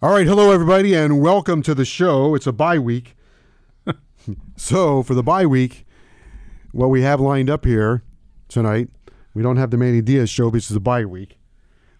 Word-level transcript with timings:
All 0.00 0.10
right, 0.10 0.28
hello 0.28 0.52
everybody, 0.52 0.94
and 0.94 1.20
welcome 1.20 1.60
to 1.62 1.74
the 1.74 1.84
show. 1.84 2.36
It's 2.36 2.46
a 2.46 2.52
bye 2.52 2.78
week. 2.78 3.16
so 4.56 5.02
for 5.02 5.12
the 5.12 5.24
bye 5.24 5.44
week, 5.44 5.84
what 6.70 6.86
we 6.86 7.02
have 7.02 7.18
lined 7.18 7.50
up 7.50 7.64
here 7.64 8.04
tonight, 8.46 8.90
we 9.34 9.42
don't 9.42 9.56
have 9.56 9.72
the 9.72 9.76
Manny 9.76 10.00
Diaz 10.00 10.30
show 10.30 10.52
because 10.52 10.70
it's 10.70 10.76
a 10.76 10.78
bye 10.78 11.04
week. 11.04 11.40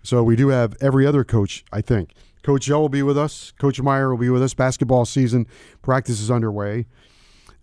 So 0.04 0.22
we 0.22 0.36
do 0.36 0.50
have 0.50 0.76
every 0.80 1.08
other 1.08 1.24
coach, 1.24 1.64
I 1.72 1.80
think. 1.80 2.12
Coach 2.44 2.70
L 2.70 2.82
will 2.82 2.88
be 2.88 3.02
with 3.02 3.18
us. 3.18 3.52
Coach 3.58 3.80
Meyer 3.82 4.10
will 4.10 4.18
be 4.18 4.30
with 4.30 4.44
us. 4.44 4.54
Basketball 4.54 5.04
season 5.04 5.48
practice 5.82 6.20
is 6.20 6.30
underway. 6.30 6.86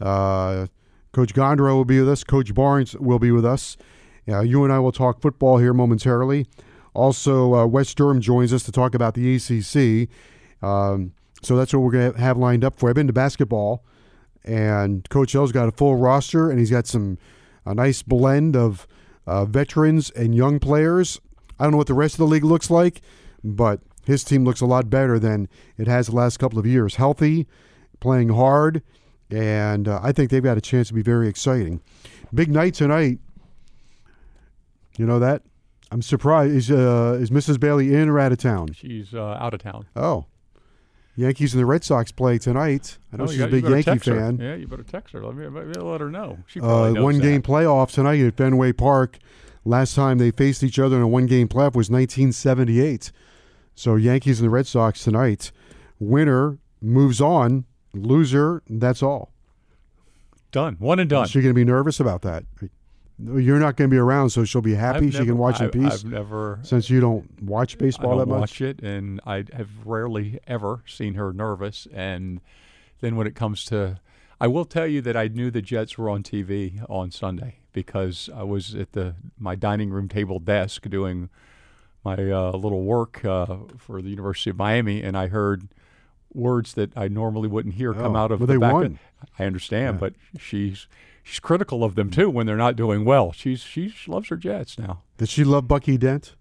Uh, 0.01 0.67
Coach 1.13 1.33
Gondro 1.33 1.75
will 1.75 1.85
be 1.85 2.01
with 2.01 2.09
us. 2.09 2.25
Coach 2.25 2.53
Barnes 2.53 2.93
will 2.97 3.19
be 3.19 3.31
with 3.31 3.45
us. 3.45 3.77
Uh, 4.27 4.41
you 4.41 4.65
and 4.65 4.73
I 4.73 4.79
will 4.79 4.91
talk 4.91 5.21
football 5.21 5.59
here 5.59 5.73
momentarily. 5.73 6.45
Also, 6.95 7.53
uh, 7.53 7.65
Wes 7.65 7.93
Durham 7.93 8.21
joins 8.21 8.53
us 8.53 8.63
to 8.63 8.71
talk 8.71 8.95
about 8.95 9.13
the 9.13 9.35
ACC. 9.35 10.09
Um, 10.63 11.13
so 11.41 11.55
that's 11.55 11.73
what 11.73 11.81
we're 11.81 11.91
going 11.91 12.13
to 12.13 12.19
have 12.19 12.37
lined 12.37 12.63
up 12.63 12.79
for. 12.79 12.89
I've 12.89 12.95
been 12.95 13.07
to 13.07 13.13
basketball, 13.13 13.83
and 14.43 15.07
Coach 15.09 15.35
L's 15.35 15.51
got 15.51 15.67
a 15.67 15.71
full 15.71 15.95
roster, 15.95 16.49
and 16.49 16.59
he's 16.59 16.71
got 16.71 16.87
some 16.87 17.17
a 17.65 17.73
nice 17.73 18.01
blend 18.01 18.55
of 18.55 18.87
uh, 19.27 19.45
veterans 19.45 20.09
and 20.11 20.35
young 20.35 20.59
players. 20.59 21.19
I 21.59 21.63
don't 21.63 21.71
know 21.71 21.77
what 21.77 21.87
the 21.87 21.93
rest 21.93 22.15
of 22.15 22.19
the 22.19 22.27
league 22.27 22.43
looks 22.43 22.69
like, 22.69 23.01
but 23.43 23.81
his 24.05 24.23
team 24.23 24.43
looks 24.43 24.61
a 24.61 24.65
lot 24.65 24.89
better 24.89 25.19
than 25.19 25.47
it 25.77 25.87
has 25.87 26.07
the 26.07 26.15
last 26.15 26.37
couple 26.37 26.59
of 26.59 26.65
years. 26.65 26.95
Healthy, 26.95 27.47
playing 27.99 28.29
hard, 28.29 28.83
and 29.29 29.87
uh, 29.87 29.99
I 30.01 30.11
think 30.11 30.29
they've 30.29 30.43
got 30.43 30.57
a 30.57 30.61
chance 30.61 30.89
to 30.89 30.93
be 30.93 31.01
very 31.01 31.27
exciting. 31.27 31.81
Big 32.33 32.51
night 32.51 32.75
tonight. 32.75 33.19
You 34.97 35.05
know 35.05 35.19
that? 35.19 35.41
I'm 35.95 36.01
surprised. 36.01 36.53
Is 36.53 36.69
uh, 36.69 37.17
is 37.21 37.29
Mrs. 37.29 37.57
Bailey 37.57 37.93
in 37.95 38.09
or 38.09 38.19
out 38.19 38.33
of 38.33 38.37
town? 38.37 38.73
She's 38.73 39.13
uh, 39.13 39.37
out 39.39 39.53
of 39.53 39.61
town. 39.61 39.85
Oh, 39.95 40.25
Yankees 41.15 41.53
and 41.53 41.61
the 41.61 41.65
Red 41.65 41.85
Sox 41.85 42.11
play 42.11 42.37
tonight. 42.37 42.97
I 43.13 43.15
know 43.15 43.23
Oh, 43.23 43.27
she's 43.27 43.37
a 43.37 43.43
got- 43.47 43.53
you 43.53 43.61
big 43.61 43.85
Yankee 43.87 44.11
fan. 44.11 44.37
Yeah, 44.37 44.55
you 44.55 44.67
better 44.67 44.83
text 44.83 45.13
her. 45.13 45.23
Let 45.23 45.35
me, 45.37 45.47
let 45.47 45.67
me 45.67 45.73
let 45.75 46.01
her 46.01 46.09
know. 46.11 46.39
She 46.47 46.59
Uh, 46.59 46.63
probably 46.63 46.93
knows 46.95 47.03
one 47.05 47.19
game 47.19 47.39
that. 47.41 47.47
playoff 47.49 47.91
tonight 47.93 48.19
at 48.19 48.35
Fenway 48.35 48.73
Park. 48.73 49.19
Last 49.63 49.95
time 49.95 50.17
they 50.17 50.31
faced 50.31 50.63
each 50.63 50.77
other 50.79 50.97
in 50.97 51.01
a 51.01 51.07
one 51.07 51.27
game 51.27 51.47
playoff 51.47 51.75
was 51.75 51.89
1978. 51.89 53.13
So 53.73 53.95
Yankees 53.95 54.41
and 54.41 54.47
the 54.47 54.49
Red 54.51 54.67
Sox 54.67 55.01
tonight. 55.01 55.53
Winner 55.97 56.57
moves 56.81 57.21
on. 57.21 57.63
Loser, 57.93 58.61
that's 58.69 59.01
all. 59.01 59.31
Done. 60.51 60.75
One 60.79 60.99
and 60.99 61.09
done. 61.09 61.23
Is 61.23 61.31
she 61.31 61.39
going 61.41 61.51
to 61.51 61.57
be 61.57 61.63
nervous 61.63 62.01
about 62.01 62.21
that? 62.23 62.43
You're 63.17 63.59
not 63.59 63.77
going 63.77 63.89
to 63.89 63.93
be 63.93 63.97
around, 63.99 64.31
so 64.31 64.43
she'll 64.43 64.61
be 64.61 64.75
happy. 64.75 65.07
I've 65.07 65.13
she 65.13 65.19
never- 65.19 65.25
can 65.25 65.37
watch 65.37 65.59
in 65.61 65.67
I've- 65.67 65.79
peace. 65.79 66.03
I've 66.03 66.11
never. 66.11 66.59
since 66.63 66.89
you 66.89 66.99
don't 66.99 67.41
watch 67.41 67.75
I 67.75 67.79
baseball 67.79 68.17
don't 68.17 68.19
that 68.19 68.25
much. 68.27 68.39
watch 68.39 68.61
it, 68.61 68.81
and 68.81 69.21
I 69.25 69.45
have 69.53 69.69
rarely 69.85 70.39
ever 70.47 70.81
seen 70.85 71.13
her 71.13 71.31
nervous. 71.31 71.87
And 71.93 72.41
then 72.99 73.15
when 73.15 73.25
it 73.25 73.33
comes 73.35 73.63
to, 73.65 73.99
I 74.41 74.47
will 74.47 74.65
tell 74.65 74.85
you 74.87 75.01
that 75.01 75.15
I 75.15 75.29
knew 75.29 75.49
the 75.49 75.61
Jets 75.61 75.97
were 75.97 76.09
on 76.09 76.23
TV 76.23 76.83
on 76.89 77.09
Sunday 77.09 77.59
because 77.71 78.29
I 78.35 78.43
was 78.43 78.75
at 78.75 78.91
the 78.91 79.15
my 79.39 79.55
dining 79.55 79.91
room 79.91 80.09
table 80.09 80.39
desk 80.39 80.89
doing 80.89 81.29
my 82.03 82.15
uh, 82.31 82.51
little 82.51 82.83
work 82.83 83.23
uh, 83.23 83.55
for 83.77 84.01
the 84.01 84.09
University 84.09 84.49
of 84.49 84.57
Miami, 84.57 85.01
and 85.01 85.17
I 85.17 85.27
heard 85.29 85.69
words 86.33 86.73
that 86.73 86.91
I 86.97 87.07
normally 87.07 87.47
wouldn't 87.47 87.75
hear 87.75 87.93
come 87.93 88.13
Oh, 88.15 88.19
out 88.19 88.31
of 88.31 88.41
well, 88.41 88.47
the 88.47 88.53
they 88.53 88.59
back. 88.59 88.73
of- 88.85 88.99
I 89.39 89.45
understand, 89.45 89.95
Yeah. 89.95 89.99
but 89.99 90.13
she's 90.37 90.87
she's 91.25 91.39
critical 91.39 91.83
of 91.83 91.95
them 91.95 92.09
too 92.09 92.29
when 92.29 92.45
they're 92.45 92.55
not 92.55 92.77
doing 92.77 93.03
well. 93.03 93.33
She's 93.33 93.59
she 93.59 93.91
loves 94.07 94.29
her 94.29 94.37
Jets 94.37 94.79
now. 94.79 95.01
Did 95.17 95.27
she 95.27 95.43
love 95.43 95.67
Bucky 95.67 95.97
Dent? 95.97 96.35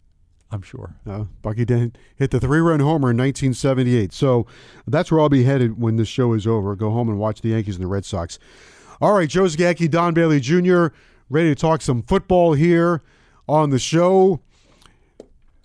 I'm 0.53 0.63
sure. 0.63 0.95
No, 1.05 1.29
Bucky 1.43 1.65
Dent 1.65 1.99
hit 2.15 2.31
the 2.31 2.39
three-run 2.39 2.79
homer 2.79 3.11
in 3.11 3.17
1978. 3.17 4.13
So 4.13 4.47
that's 4.87 5.11
where 5.11 5.21
I'll 5.21 5.29
be 5.29 5.43
headed 5.43 5.81
when 5.81 5.97
this 5.97 6.07
show 6.07 6.33
is 6.33 6.47
over. 6.47 6.77
Go 6.77 6.91
home 6.91 7.09
and 7.09 7.19
watch 7.19 7.41
the 7.41 7.49
Yankees 7.49 7.75
and 7.75 7.83
the 7.83 7.89
Red 7.89 8.05
Sox. 8.05 8.39
All 9.01 9.15
right, 9.15 9.29
Joe 9.29 9.45
Zagacki, 9.45 9.91
Don 9.91 10.15
Bailey 10.15 10.39
Jr., 10.39 10.89
ready 11.29 11.49
to 11.49 11.55
talk 11.57 11.83
some 11.83 12.03
football 12.03 12.53
here 12.53 13.03
on 13.49 13.71
the 13.71 13.81
show. 13.81 14.41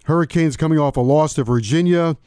Hurricanes 0.06 0.58
coming 0.58 0.80
off 0.80 0.98
a 0.98 1.02
loss 1.02 1.36
to 1.36 1.44
Virginia. 1.44 2.18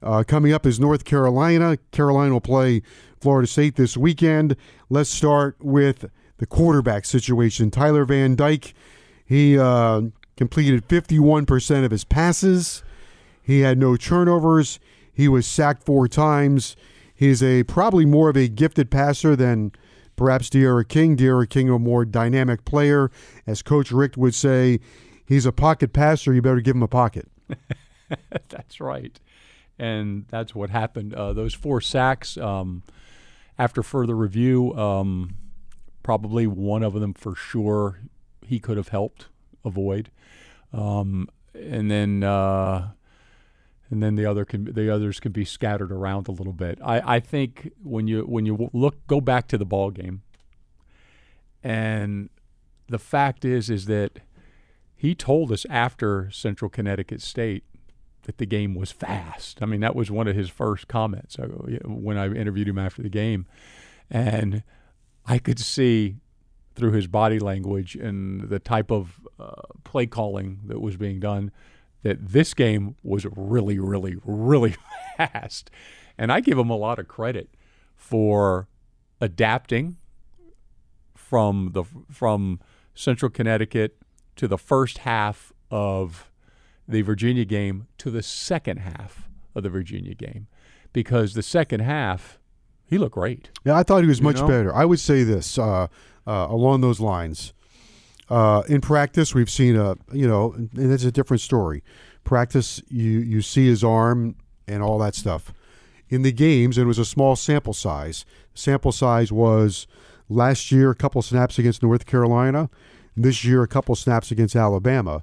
Uh, 0.00 0.22
coming 0.22 0.52
up 0.52 0.64
is 0.64 0.78
North 0.78 1.04
Carolina. 1.04 1.76
Carolina 1.90 2.34
will 2.34 2.40
play 2.40 2.82
Florida 3.20 3.48
State 3.48 3.74
this 3.74 3.96
weekend. 3.96 4.54
Let's 4.88 5.10
start 5.10 5.56
with 5.60 6.04
the 6.38 6.46
quarterback 6.46 7.04
situation. 7.04 7.70
Tyler 7.70 8.04
Van 8.04 8.36
Dyke, 8.36 8.74
he 9.24 9.58
uh, 9.58 10.02
completed 10.36 10.86
51% 10.88 11.84
of 11.84 11.90
his 11.90 12.04
passes. 12.04 12.82
He 13.42 13.60
had 13.60 13.78
no 13.78 13.96
turnovers. 13.96 14.78
He 15.12 15.28
was 15.28 15.46
sacked 15.46 15.84
four 15.84 16.08
times. 16.08 16.76
He's 17.14 17.42
a 17.42 17.62
probably 17.64 18.04
more 18.04 18.28
of 18.28 18.36
a 18.36 18.48
gifted 18.48 18.90
passer 18.90 19.34
than 19.34 19.72
perhaps 20.16 20.50
D'Eriq 20.50 20.88
King. 20.88 21.16
D'Eriq 21.16 21.48
King, 21.48 21.70
a 21.70 21.78
more 21.78 22.04
dynamic 22.04 22.64
player. 22.64 23.10
As 23.46 23.62
Coach 23.62 23.90
Rick 23.90 24.16
would 24.16 24.34
say, 24.34 24.80
he's 25.24 25.46
a 25.46 25.52
pocket 25.52 25.92
passer. 25.92 26.34
You 26.34 26.42
better 26.42 26.60
give 26.60 26.76
him 26.76 26.82
a 26.82 26.88
pocket. 26.88 27.28
that's 28.48 28.80
right. 28.80 29.18
And 29.78 30.26
that's 30.28 30.54
what 30.54 30.70
happened. 30.70 31.14
Uh, 31.14 31.32
those 31.32 31.54
four 31.54 31.80
sacks, 31.80 32.36
um, 32.36 32.82
after 33.58 33.82
further 33.82 34.14
review, 34.14 34.74
um, 34.76 35.36
probably 36.06 36.46
one 36.46 36.84
of 36.84 36.92
them 36.92 37.12
for 37.12 37.34
sure 37.34 37.98
he 38.46 38.60
could 38.60 38.76
have 38.76 38.90
helped 38.90 39.26
avoid. 39.64 40.08
Um, 40.72 41.28
and 41.52 41.90
then 41.90 42.22
uh, 42.22 42.90
and 43.90 44.00
then 44.00 44.14
the 44.14 44.24
other 44.24 44.44
can 44.44 44.72
the 44.72 44.88
others 44.88 45.18
can 45.18 45.32
be 45.32 45.44
scattered 45.44 45.90
around 45.90 46.28
a 46.28 46.30
little 46.30 46.52
bit. 46.52 46.78
I, 46.84 47.16
I 47.16 47.20
think 47.20 47.72
when 47.82 48.06
you 48.06 48.22
when 48.22 48.46
you 48.46 48.70
look 48.72 49.04
go 49.08 49.20
back 49.20 49.48
to 49.48 49.58
the 49.58 49.64
ball 49.64 49.90
game, 49.90 50.22
and 51.64 52.30
the 52.88 53.00
fact 53.00 53.44
is 53.44 53.68
is 53.68 53.86
that 53.86 54.20
he 54.94 55.12
told 55.12 55.50
us 55.50 55.66
after 55.68 56.30
Central 56.30 56.68
Connecticut 56.68 57.20
State 57.20 57.64
that 58.22 58.38
the 58.38 58.46
game 58.46 58.76
was 58.76 58.92
fast. 58.92 59.60
I 59.60 59.66
mean, 59.66 59.80
that 59.80 59.96
was 59.96 60.08
one 60.08 60.28
of 60.28 60.36
his 60.36 60.50
first 60.50 60.86
comments 60.86 61.36
uh, 61.36 61.48
when 61.84 62.16
I 62.16 62.32
interviewed 62.32 62.68
him 62.68 62.78
after 62.78 63.02
the 63.02 63.08
game. 63.08 63.46
And 64.08 64.62
I 65.26 65.38
could 65.38 65.58
see 65.58 66.16
through 66.74 66.92
his 66.92 67.06
body 67.06 67.38
language 67.38 67.96
and 67.96 68.48
the 68.48 68.58
type 68.58 68.90
of 68.90 69.20
uh, 69.40 69.62
play 69.82 70.06
calling 70.06 70.60
that 70.66 70.80
was 70.80 70.96
being 70.96 71.18
done 71.18 71.50
that 72.02 72.18
this 72.20 72.54
game 72.54 72.94
was 73.02 73.26
really, 73.34 73.78
really, 73.78 74.16
really 74.24 74.76
fast. 75.16 75.70
And 76.16 76.30
I 76.30 76.40
give 76.40 76.58
him 76.58 76.70
a 76.70 76.76
lot 76.76 76.98
of 76.98 77.08
credit 77.08 77.50
for 77.94 78.68
adapting 79.20 79.96
from 81.14 81.70
the 81.72 81.84
from 82.10 82.60
Central 82.94 83.30
Connecticut 83.30 83.96
to 84.36 84.46
the 84.46 84.58
first 84.58 84.98
half 84.98 85.52
of 85.70 86.30
the 86.86 87.02
Virginia 87.02 87.44
game 87.44 87.88
to 87.98 88.10
the 88.10 88.22
second 88.22 88.78
half 88.78 89.28
of 89.54 89.62
the 89.62 89.70
Virginia 89.70 90.14
game 90.14 90.46
because 90.92 91.34
the 91.34 91.42
second 91.42 91.80
half 91.80 92.38
he 92.88 92.98
looked 92.98 93.14
great. 93.14 93.50
Yeah, 93.64 93.76
I 93.76 93.82
thought 93.82 94.02
he 94.02 94.08
was 94.08 94.18
You 94.18 94.24
much 94.24 94.36
know? 94.40 94.48
better. 94.48 94.74
I 94.74 94.84
would 94.84 95.00
say 95.00 95.22
this 95.22 95.58
uh, 95.58 95.86
uh, 96.26 96.46
along 96.50 96.80
those 96.80 97.00
lines. 97.00 97.52
Uh, 98.28 98.62
in 98.68 98.80
practice, 98.80 99.34
we've 99.34 99.50
seen 99.50 99.76
a 99.76 99.96
you 100.12 100.26
know, 100.26 100.52
and 100.54 100.92
it's 100.92 101.04
a 101.04 101.12
different 101.12 101.40
story. 101.40 101.82
Practice, 102.24 102.82
you 102.88 103.20
you 103.20 103.40
see 103.42 103.66
his 103.68 103.84
arm 103.84 104.34
and 104.66 104.82
all 104.82 104.98
that 104.98 105.14
stuff. 105.14 105.52
In 106.08 106.22
the 106.22 106.32
games, 106.32 106.78
it 106.78 106.84
was 106.84 106.98
a 106.98 107.04
small 107.04 107.36
sample 107.36 107.72
size. 107.74 108.24
Sample 108.54 108.92
size 108.92 109.30
was 109.32 109.86
last 110.28 110.72
year 110.72 110.90
a 110.90 110.94
couple 110.94 111.22
snaps 111.22 111.58
against 111.58 111.82
North 111.82 112.06
Carolina, 112.06 112.68
this 113.16 113.44
year 113.44 113.62
a 113.62 113.68
couple 113.68 113.94
snaps 113.94 114.30
against 114.30 114.56
Alabama. 114.56 115.22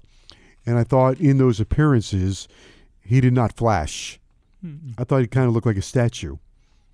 And 0.65 0.77
I 0.77 0.83
thought 0.85 1.19
in 1.19 1.37
those 1.37 1.59
appearances, 1.59 2.47
he 3.01 3.19
did 3.19 3.33
not 3.33 3.55
flash. 3.55 4.19
I 4.97 5.03
thought 5.03 5.19
he 5.19 5.27
kind 5.27 5.47
of 5.47 5.53
looked 5.53 5.67
like 5.67 5.75
a 5.75 5.81
statue. 5.81 6.37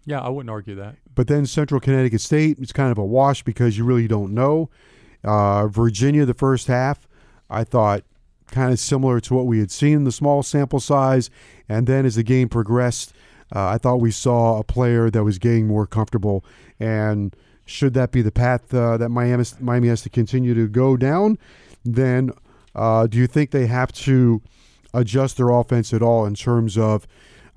Yeah, 0.05 0.21
I 0.21 0.29
wouldn't 0.29 0.49
argue 0.49 0.75
that. 0.75 0.95
But 1.15 1.27
then 1.27 1.45
Central 1.45 1.79
Connecticut 1.79 2.21
State, 2.21 2.57
it's 2.59 2.71
kind 2.71 2.91
of 2.91 2.97
a 2.97 3.05
wash 3.05 3.43
because 3.43 3.77
you 3.77 3.83
really 3.83 4.07
don't 4.07 4.33
know. 4.33 4.69
Uh, 5.23 5.67
Virginia, 5.67 6.25
the 6.25 6.33
first 6.33 6.67
half, 6.67 7.07
I 7.49 7.63
thought 7.63 8.03
kind 8.47 8.71
of 8.71 8.79
similar 8.79 9.19
to 9.19 9.33
what 9.33 9.45
we 9.45 9.59
had 9.59 9.71
seen 9.71 9.97
in 9.97 10.03
the 10.05 10.11
small 10.11 10.41
sample 10.41 10.79
size. 10.79 11.29
And 11.67 11.87
then 11.87 12.05
as 12.05 12.15
the 12.15 12.23
game 12.23 12.49
progressed, 12.49 13.13
uh, 13.55 13.67
I 13.67 13.77
thought 13.77 13.97
we 13.97 14.11
saw 14.11 14.57
a 14.57 14.63
player 14.63 15.09
that 15.09 15.23
was 15.23 15.37
getting 15.37 15.67
more 15.67 15.85
comfortable. 15.85 16.43
And 16.79 17.35
should 17.65 17.93
that 17.93 18.11
be 18.11 18.21
the 18.21 18.31
path 18.31 18.73
uh, 18.73 18.97
that 18.97 19.09
Miami, 19.09 19.43
Miami 19.59 19.89
has 19.89 20.01
to 20.03 20.09
continue 20.09 20.53
to 20.55 20.67
go 20.67 20.97
down, 20.97 21.37
then 21.83 22.31
uh, 22.73 23.07
do 23.07 23.17
you 23.17 23.27
think 23.27 23.51
they 23.51 23.67
have 23.67 23.91
to 23.91 24.41
adjust 24.93 25.37
their 25.37 25.49
offense 25.49 25.93
at 25.93 26.01
all 26.01 26.25
in 26.25 26.35
terms 26.35 26.77
of? 26.77 27.07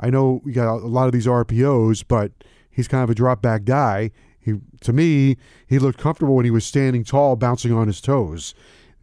I 0.03 0.11
know 0.11 0.41
we 0.45 0.53
got 0.53 0.67
a 0.67 0.87
lot 0.87 1.07
of 1.07 1.13
these 1.13 1.27
RPOs, 1.27 2.05
but 2.07 2.33
he's 2.71 2.89
kind 2.89 3.05
of 3.05 3.11
a 3.11 3.15
drop 3.15 3.41
back 3.41 3.65
guy. 3.65 4.11
He, 4.41 4.55
to 4.81 4.93
me, 4.93 5.37
he 5.69 5.79
looked 5.79 6.01
comfortable 6.01 6.35
when 6.35 6.45
he 6.45 6.51
was 6.51 6.67
standing 6.67 7.05
tall, 7.05 7.37
bouncing 7.37 7.73
on 7.73 7.87
his 7.87 8.01
toes, 8.01 8.55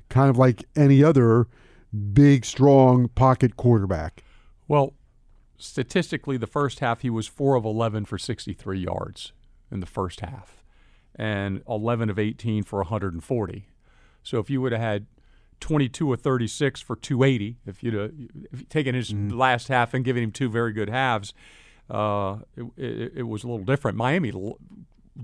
kind 0.09 0.29
of 0.29 0.37
like 0.37 0.65
any 0.75 1.01
other 1.01 1.47
big, 2.13 2.43
strong 2.43 3.07
pocket 3.07 3.55
quarterback. 3.55 4.23
Well, 4.67 4.93
statistically, 5.57 6.35
the 6.35 6.45
first 6.45 6.79
half 6.79 7.01
he 7.01 7.09
was 7.09 7.27
four 7.27 7.55
of 7.55 7.63
eleven 7.63 8.03
for 8.03 8.17
sixty-three 8.17 8.79
yards 8.79 9.31
in 9.71 9.79
the 9.79 9.85
first 9.85 10.19
half, 10.19 10.61
and 11.15 11.63
eleven 11.67 12.09
of 12.09 12.19
eighteen 12.19 12.63
for 12.63 12.79
140. 12.79 13.69
So 14.21 14.39
if 14.39 14.49
you 14.49 14.59
would 14.59 14.73
have 14.73 14.81
had 14.81 15.07
22 15.59 16.11
or 16.11 16.15
36 16.15 16.81
for 16.81 16.95
280, 16.95 17.57
if 17.65 17.83
you'd 17.83 17.93
have 17.93 18.11
if 18.51 18.59
you'd 18.59 18.69
taken 18.69 18.95
his 18.95 19.13
last 19.13 19.67
half 19.67 19.93
and 19.93 20.05
given 20.05 20.23
him 20.23 20.31
two 20.31 20.49
very 20.49 20.71
good 20.71 20.89
halves, 20.89 21.33
uh, 21.89 22.37
it, 22.55 22.65
it, 22.77 23.11
it 23.17 23.23
was 23.23 23.43
a 23.43 23.47
little 23.47 23.65
different. 23.65 23.97
Miami 23.97 24.31
l- 24.31 24.57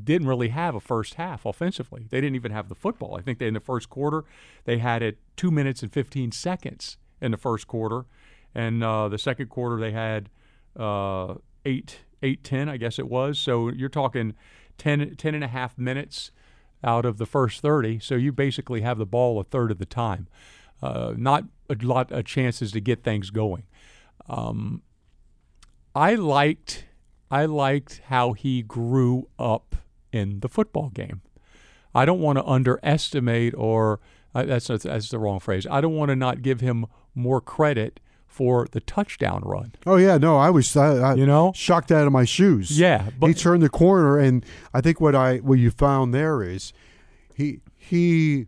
didn't 0.03 0.27
really 0.27 0.49
have 0.49 0.75
a 0.75 0.79
first 0.79 1.15
half 1.15 1.45
offensively. 1.45 2.07
They 2.09 2.19
didn't 2.19 2.35
even 2.35 2.51
have 2.51 2.69
the 2.69 2.75
football. 2.75 3.15
I 3.17 3.21
think 3.21 3.39
they, 3.39 3.47
in 3.47 3.53
the 3.53 3.59
first 3.59 3.89
quarter 3.89 4.25
they 4.65 4.79
had 4.79 5.01
it 5.01 5.17
two 5.37 5.51
minutes 5.51 5.83
and 5.83 5.91
15 5.91 6.31
seconds 6.31 6.97
in 7.21 7.31
the 7.31 7.37
first 7.37 7.67
quarter, 7.67 8.05
and 8.53 8.83
uh, 8.83 9.07
the 9.07 9.17
second 9.17 9.49
quarter 9.49 9.79
they 9.79 9.91
had 9.91 10.29
uh, 10.77 11.35
eight 11.65 11.99
eight 12.21 12.43
ten, 12.43 12.67
I 12.67 12.77
guess 12.77 12.99
it 12.99 13.07
was. 13.07 13.37
So 13.37 13.69
you're 13.71 13.89
talking 13.89 14.33
10, 14.77 15.15
10 15.15 15.35
and 15.35 15.43
a 15.43 15.47
half 15.47 15.77
minutes 15.77 16.31
out 16.85 17.03
of 17.03 17.17
the 17.17 17.25
first 17.25 17.61
30. 17.61 17.99
So 17.99 18.15
you 18.15 18.31
basically 18.31 18.81
have 18.81 18.97
the 18.97 19.05
ball 19.05 19.39
a 19.39 19.43
third 19.43 19.71
of 19.71 19.79
the 19.79 19.85
time. 19.85 20.27
Uh, 20.81 21.13
not 21.17 21.45
a 21.69 21.75
lot 21.81 22.11
of 22.11 22.25
chances 22.25 22.71
to 22.73 22.79
get 22.79 23.03
things 23.03 23.31
going. 23.31 23.63
Um, 24.29 24.83
I 25.93 26.15
liked 26.15 26.85
I 27.31 27.45
liked 27.45 28.01
how 28.05 28.33
he 28.33 28.61
grew 28.61 29.27
up 29.39 29.75
in 30.11 30.41
the 30.41 30.49
football 30.49 30.89
game. 30.89 31.21
I 31.93 32.05
don't 32.05 32.19
want 32.19 32.37
to 32.37 32.45
underestimate 32.45 33.53
or 33.57 33.99
uh, 34.35 34.43
that's 34.43 34.67
that's 34.67 35.09
the 35.09 35.19
wrong 35.19 35.39
phrase. 35.39 35.65
I 35.69 35.81
don't 35.81 35.95
want 35.95 36.09
to 36.09 36.15
not 36.15 36.41
give 36.41 36.59
him 36.59 36.85
more 37.15 37.41
credit 37.41 37.99
for 38.35 38.67
the 38.71 38.81
touchdown 38.81 39.41
run. 39.45 39.71
Oh 39.85 39.95
yeah, 39.95 40.17
no, 40.17 40.35
I 40.37 40.49
was 40.49 40.75
I, 40.75 40.97
I, 40.97 41.13
You 41.15 41.25
know? 41.25 41.53
shocked 41.55 41.89
out 41.91 42.05
of 42.05 42.11
my 42.11 42.25
shoes. 42.25 42.77
Yeah, 42.77 43.09
but 43.17 43.27
he 43.27 43.33
turned 43.33 43.63
the 43.63 43.69
corner, 43.69 44.17
and 44.19 44.45
I 44.73 44.81
think 44.81 44.99
what 44.99 45.15
I 45.15 45.37
what 45.37 45.57
you 45.59 45.71
found 45.71 46.13
there 46.13 46.43
is 46.43 46.73
he 47.33 47.59
he. 47.77 48.47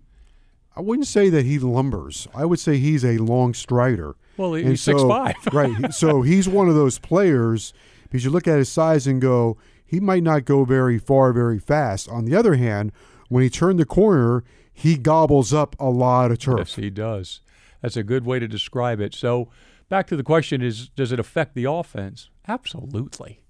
I 0.75 0.81
wouldn't 0.81 1.07
say 1.07 1.29
that 1.29 1.45
he 1.45 1.57
lumbers. 1.57 2.27
I 2.35 2.45
would 2.45 2.59
say 2.59 2.77
he's 2.77 3.03
a 3.05 3.17
long 3.17 3.53
strider. 3.55 4.15
Well, 4.35 4.53
he- 4.53 4.63
he's 4.63 4.81
so- 4.81 4.93
6'5". 4.93 5.33
right. 5.53 5.93
So 5.93 6.21
he's 6.21 6.47
one 6.47 6.67
of 6.69 6.75
those 6.75 6.99
players 6.99 7.73
because 8.03 8.23
you 8.25 8.29
look 8.29 8.47
at 8.47 8.57
his 8.59 8.69
size 8.69 9.07
and 9.07 9.19
go, 9.21 9.57
he 9.85 9.99
might 9.99 10.21
not 10.21 10.45
go 10.45 10.65
very 10.65 10.99
far 10.99 11.33
very 11.33 11.57
fast. 11.59 12.07
On 12.09 12.25
the 12.25 12.35
other 12.35 12.55
hand, 12.55 12.91
when 13.29 13.41
he 13.41 13.49
turned 13.49 13.79
the 13.79 13.85
corner, 13.85 14.43
he 14.71 14.97
gobbles 14.97 15.51
up 15.53 15.75
a 15.79 15.89
lot 15.89 16.29
of 16.29 16.37
turf. 16.39 16.59
Yes, 16.59 16.75
he 16.75 16.89
does. 16.91 17.41
That's 17.81 17.97
a 17.97 18.03
good 18.03 18.25
way 18.25 18.37
to 18.39 18.47
describe 18.47 18.99
it. 18.99 19.15
So, 19.15 19.49
back 19.89 20.07
to 20.07 20.15
the 20.15 20.23
question: 20.23 20.61
Is 20.61 20.89
does 20.89 21.11
it 21.11 21.19
affect 21.19 21.55
the 21.55 21.65
offense? 21.65 22.29
Absolutely. 22.47 23.41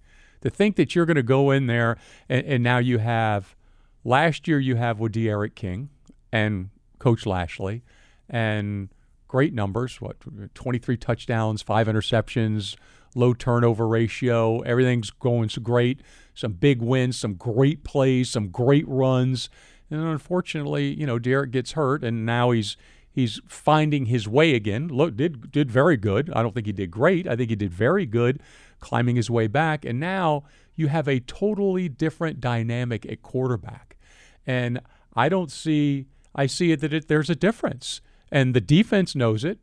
To 0.41 0.49
think 0.49 0.75
that 0.75 0.95
you're 0.95 1.05
going 1.05 1.15
to 1.15 1.23
go 1.23 1.51
in 1.51 1.67
there 1.67 1.97
and, 2.29 2.45
and 2.45 2.63
now 2.63 2.77
you 2.77 2.99
have 2.99 3.55
last 4.03 4.47
year 4.47 4.59
you 4.59 4.75
have 4.75 4.99
with 4.99 5.13
D'Eriq 5.13 5.55
King 5.55 5.89
and 6.31 6.69
Coach 6.99 7.25
Lashlee 7.25 7.81
and 8.29 8.89
great 9.27 9.53
numbers. 9.53 9.99
What 9.99 10.17
23 10.53 10.97
touchdowns, 10.97 11.61
five 11.61 11.87
interceptions, 11.87 12.75
low 13.15 13.33
turnover 13.33 13.87
ratio. 13.87 14.61
Everything's 14.61 15.09
going 15.09 15.49
so 15.49 15.61
great. 15.61 16.01
Some 16.33 16.53
big 16.53 16.81
wins, 16.81 17.17
some 17.17 17.33
great 17.33 17.83
plays, 17.83 18.29
some 18.29 18.49
great 18.49 18.87
runs. 18.87 19.49
And 19.89 20.01
unfortunately, 20.01 20.93
you 20.93 21.05
know, 21.05 21.17
D'Eriq 21.17 21.51
gets 21.51 21.71
hurt, 21.71 22.03
and 22.03 22.25
now 22.25 22.51
he's 22.51 22.77
he's 23.17 23.41
finding 23.47 24.05
his 24.05 24.27
way 24.27 24.53
again. 24.53 24.89
Look, 24.89 25.17
did 25.17 25.51
did 25.51 25.71
very 25.71 25.97
good. 25.97 26.31
I 26.33 26.43
don't 26.43 26.53
think 26.53 26.67
he 26.67 26.71
did 26.71 26.91
great. 26.91 27.27
I 27.27 27.35
think 27.35 27.49
he 27.49 27.55
did 27.55 27.73
very 27.73 28.05
good, 28.05 28.39
climbing 28.79 29.15
his 29.15 29.27
way 29.27 29.47
back. 29.47 29.83
And 29.83 29.99
now 29.99 30.43
you 30.75 30.87
have 30.87 31.07
a 31.07 31.19
totally 31.19 31.89
different 31.89 32.39
dynamic 32.39 33.07
at 33.11 33.23
quarterback. 33.23 33.97
And 34.45 34.79
I 35.15 35.29
don't 35.29 35.51
see. 35.51 36.05
I 36.35 36.45
see 36.45 36.71
it 36.71 36.79
that 36.81 36.93
it, 36.93 37.07
there's 37.07 37.31
a 37.31 37.35
difference, 37.35 38.01
and 38.31 38.53
the 38.53 38.61
defense 38.61 39.15
knows 39.15 39.43
it. 39.43 39.57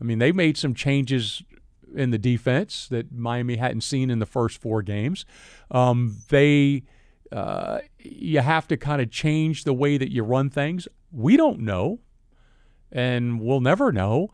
I 0.00 0.04
mean, 0.04 0.18
they 0.18 0.32
made 0.32 0.56
some 0.56 0.72
changes 0.72 1.42
in 1.94 2.10
the 2.10 2.18
defense 2.18 2.88
that 2.88 3.12
Miami 3.12 3.56
hadn't 3.56 3.82
seen 3.82 4.08
in 4.10 4.18
the 4.18 4.26
first 4.26 4.58
four 4.58 4.80
games. 4.80 5.26
Um, 5.70 6.16
they, 6.30 6.84
uh, 7.30 7.80
you 7.98 8.40
have 8.40 8.66
to 8.68 8.78
kind 8.78 9.02
of 9.02 9.10
change 9.10 9.64
the 9.64 9.74
way 9.74 9.98
that 9.98 10.10
you 10.10 10.22
run 10.24 10.48
things. 10.48 10.88
We 11.12 11.36
don't 11.36 11.60
know, 11.60 12.00
and 12.94 13.40
we'll 13.40 13.60
never 13.60 13.92
know. 13.92 14.30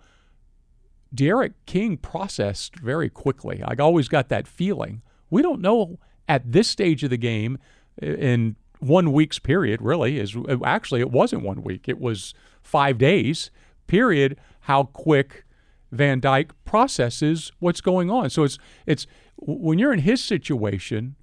D'Eriq 1.12 1.54
King 1.66 1.96
processed 1.96 2.76
very 2.76 3.08
quickly. 3.08 3.62
I 3.64 3.74
always 3.80 4.06
got 4.06 4.28
that 4.28 4.46
feeling. 4.46 5.02
We 5.28 5.42
don't 5.42 5.60
know 5.60 5.98
at 6.28 6.52
this 6.52 6.68
stage 6.68 7.02
of 7.02 7.10
the 7.10 7.16
game 7.16 7.58
in 8.00 8.54
one 8.78 9.12
week's 9.12 9.38
period, 9.38 9.80
really, 9.82 10.18
is 10.18 10.36
uh, 10.36 10.58
actually 10.64 11.00
it 11.00 11.10
wasn't 11.10 11.42
one 11.42 11.62
week. 11.62 11.88
It 11.88 12.00
was 12.00 12.34
five 12.62 12.98
days, 12.98 13.50
period, 13.86 14.38
how 14.60 14.84
quick 14.84 15.44
Van 15.90 16.20
Dyke 16.20 16.52
processes 16.64 17.50
what's 17.58 17.80
going 17.80 18.10
on. 18.10 18.30
So 18.30 18.44
it's 18.44 18.58
it's 18.86 19.06
when 19.36 19.78
you're 19.78 19.92
in 19.92 20.00
his 20.00 20.22
situation, 20.22 21.16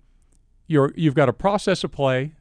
you're 0.67 0.93
you've 0.95 1.15
got 1.15 1.27
to 1.27 1.33
process 1.33 1.83
a 1.83 1.89
play, 1.89 2.33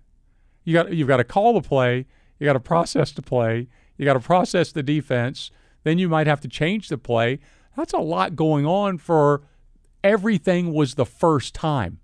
you 0.65 0.73
got 0.73 0.93
you've 0.93 1.09
got 1.09 1.19
to 1.19 1.25
call 1.25 1.55
the 1.55 1.67
play, 1.67 2.07
you 2.39 2.45
got 2.45 2.55
to 2.55 2.61
process 2.61 3.13
the 3.13 3.23
play, 3.23 3.69
you 3.97 4.05
got 4.05 4.15
to 4.15 4.21
process 4.21 4.73
the 4.73 4.83
defense, 4.83 5.51
then 5.85 5.99
you 5.99 6.09
might 6.09 6.27
have 6.27 6.41
to 6.41 6.49
change 6.49 6.89
the 6.89 6.99
play. 6.99 7.39
That's 7.77 7.93
a 7.93 7.99
lot 7.99 8.37
going 8.37 8.67
on 8.67 8.99
for 8.99 9.43
everything 10.03 10.73
was 10.73 10.95
the 10.95 11.07
first 11.07 11.55
time. 11.55 12.01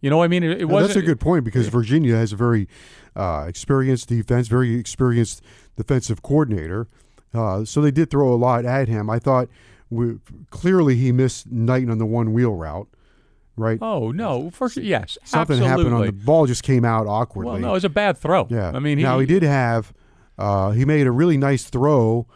You 0.00 0.10
know, 0.10 0.18
what 0.18 0.24
I 0.24 0.28
mean, 0.28 0.42
it, 0.42 0.60
it 0.60 0.64
wasn't. 0.66 0.94
That's 0.94 1.04
a 1.04 1.06
good 1.06 1.20
point 1.20 1.44
because 1.44 1.68
Virginia 1.68 2.14
has 2.14 2.32
a 2.32 2.36
very 2.36 2.68
uh, 3.16 3.46
experienced 3.48 4.08
defense, 4.08 4.46
very 4.46 4.74
experienced 4.76 5.42
defensive 5.76 6.22
coordinator. 6.22 6.86
Uh, 7.34 7.64
so 7.64 7.80
they 7.80 7.90
did 7.90 8.10
throw 8.10 8.32
a 8.32 8.36
lot 8.36 8.64
at 8.64 8.88
him. 8.88 9.10
I 9.10 9.18
thought 9.18 9.48
we, 9.90 10.18
clearly 10.50 10.96
he 10.96 11.12
missed 11.12 11.50
Knighton 11.50 11.90
on 11.90 11.98
the 11.98 12.06
one 12.06 12.32
wheel 12.32 12.52
route, 12.52 12.88
right? 13.56 13.78
Oh 13.80 14.10
no! 14.10 14.50
First, 14.50 14.76
yes, 14.76 15.18
Something 15.24 15.56
absolutely. 15.56 15.68
happened 15.68 15.94
on 15.94 16.06
the 16.06 16.12
ball, 16.12 16.46
just 16.46 16.62
came 16.62 16.84
out 16.84 17.06
awkwardly. 17.06 17.52
Well, 17.52 17.60
no, 17.60 17.70
it 17.70 17.72
was 17.72 17.84
a 17.84 17.88
bad 17.90 18.16
throw. 18.18 18.46
Yeah. 18.50 18.72
I 18.74 18.78
mean, 18.78 18.98
he, 18.98 19.04
now 19.04 19.18
he 19.18 19.26
did 19.26 19.42
have. 19.42 19.92
Uh, 20.38 20.70
he 20.70 20.84
made 20.84 21.06
a 21.06 21.12
really 21.12 21.36
nice 21.36 21.64
throw. 21.64 22.26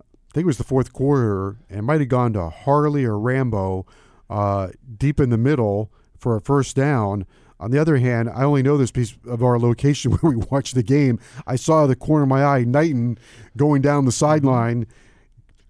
I 0.00 0.34
think 0.34 0.44
it 0.44 0.46
was 0.46 0.58
the 0.58 0.64
fourth 0.64 0.92
quarter, 0.92 1.58
and 1.68 1.78
it 1.78 1.82
might 1.82 2.00
have 2.00 2.08
gone 2.08 2.32
to 2.32 2.50
Harley 2.50 3.04
or 3.04 3.18
Rambo, 3.18 3.86
uh, 4.28 4.68
deep 4.96 5.20
in 5.20 5.30
the 5.30 5.38
middle 5.38 5.92
for 6.18 6.36
a 6.36 6.40
first 6.40 6.74
down. 6.74 7.26
On 7.60 7.70
the 7.70 7.78
other 7.78 7.98
hand, 7.98 8.28
I 8.28 8.42
only 8.42 8.62
know 8.62 8.76
this 8.76 8.90
piece 8.90 9.16
of 9.26 9.42
our 9.42 9.58
location 9.58 10.12
where 10.16 10.32
we 10.32 10.44
watched 10.50 10.74
the 10.74 10.82
game. 10.82 11.20
I 11.46 11.56
saw 11.56 11.86
the 11.86 11.94
corner 11.96 12.24
of 12.24 12.28
my 12.28 12.44
eye, 12.44 12.64
Knighton 12.64 13.18
going 13.56 13.80
down 13.80 14.06
the 14.06 14.12
sideline, 14.12 14.86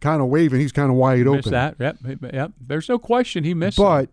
kind 0.00 0.22
of 0.22 0.28
waving. 0.28 0.60
He's 0.60 0.72
kind 0.72 0.90
of 0.90 0.96
wide 0.96 1.26
missed 1.26 1.48
open. 1.48 1.52
that. 1.52 1.76
Yep, 1.78 2.32
yep. 2.32 2.52
There's 2.60 2.88
no 2.88 2.98
question 2.98 3.44
he 3.44 3.52
missed. 3.52 3.78
it. 3.78 3.82
But, 3.82 4.08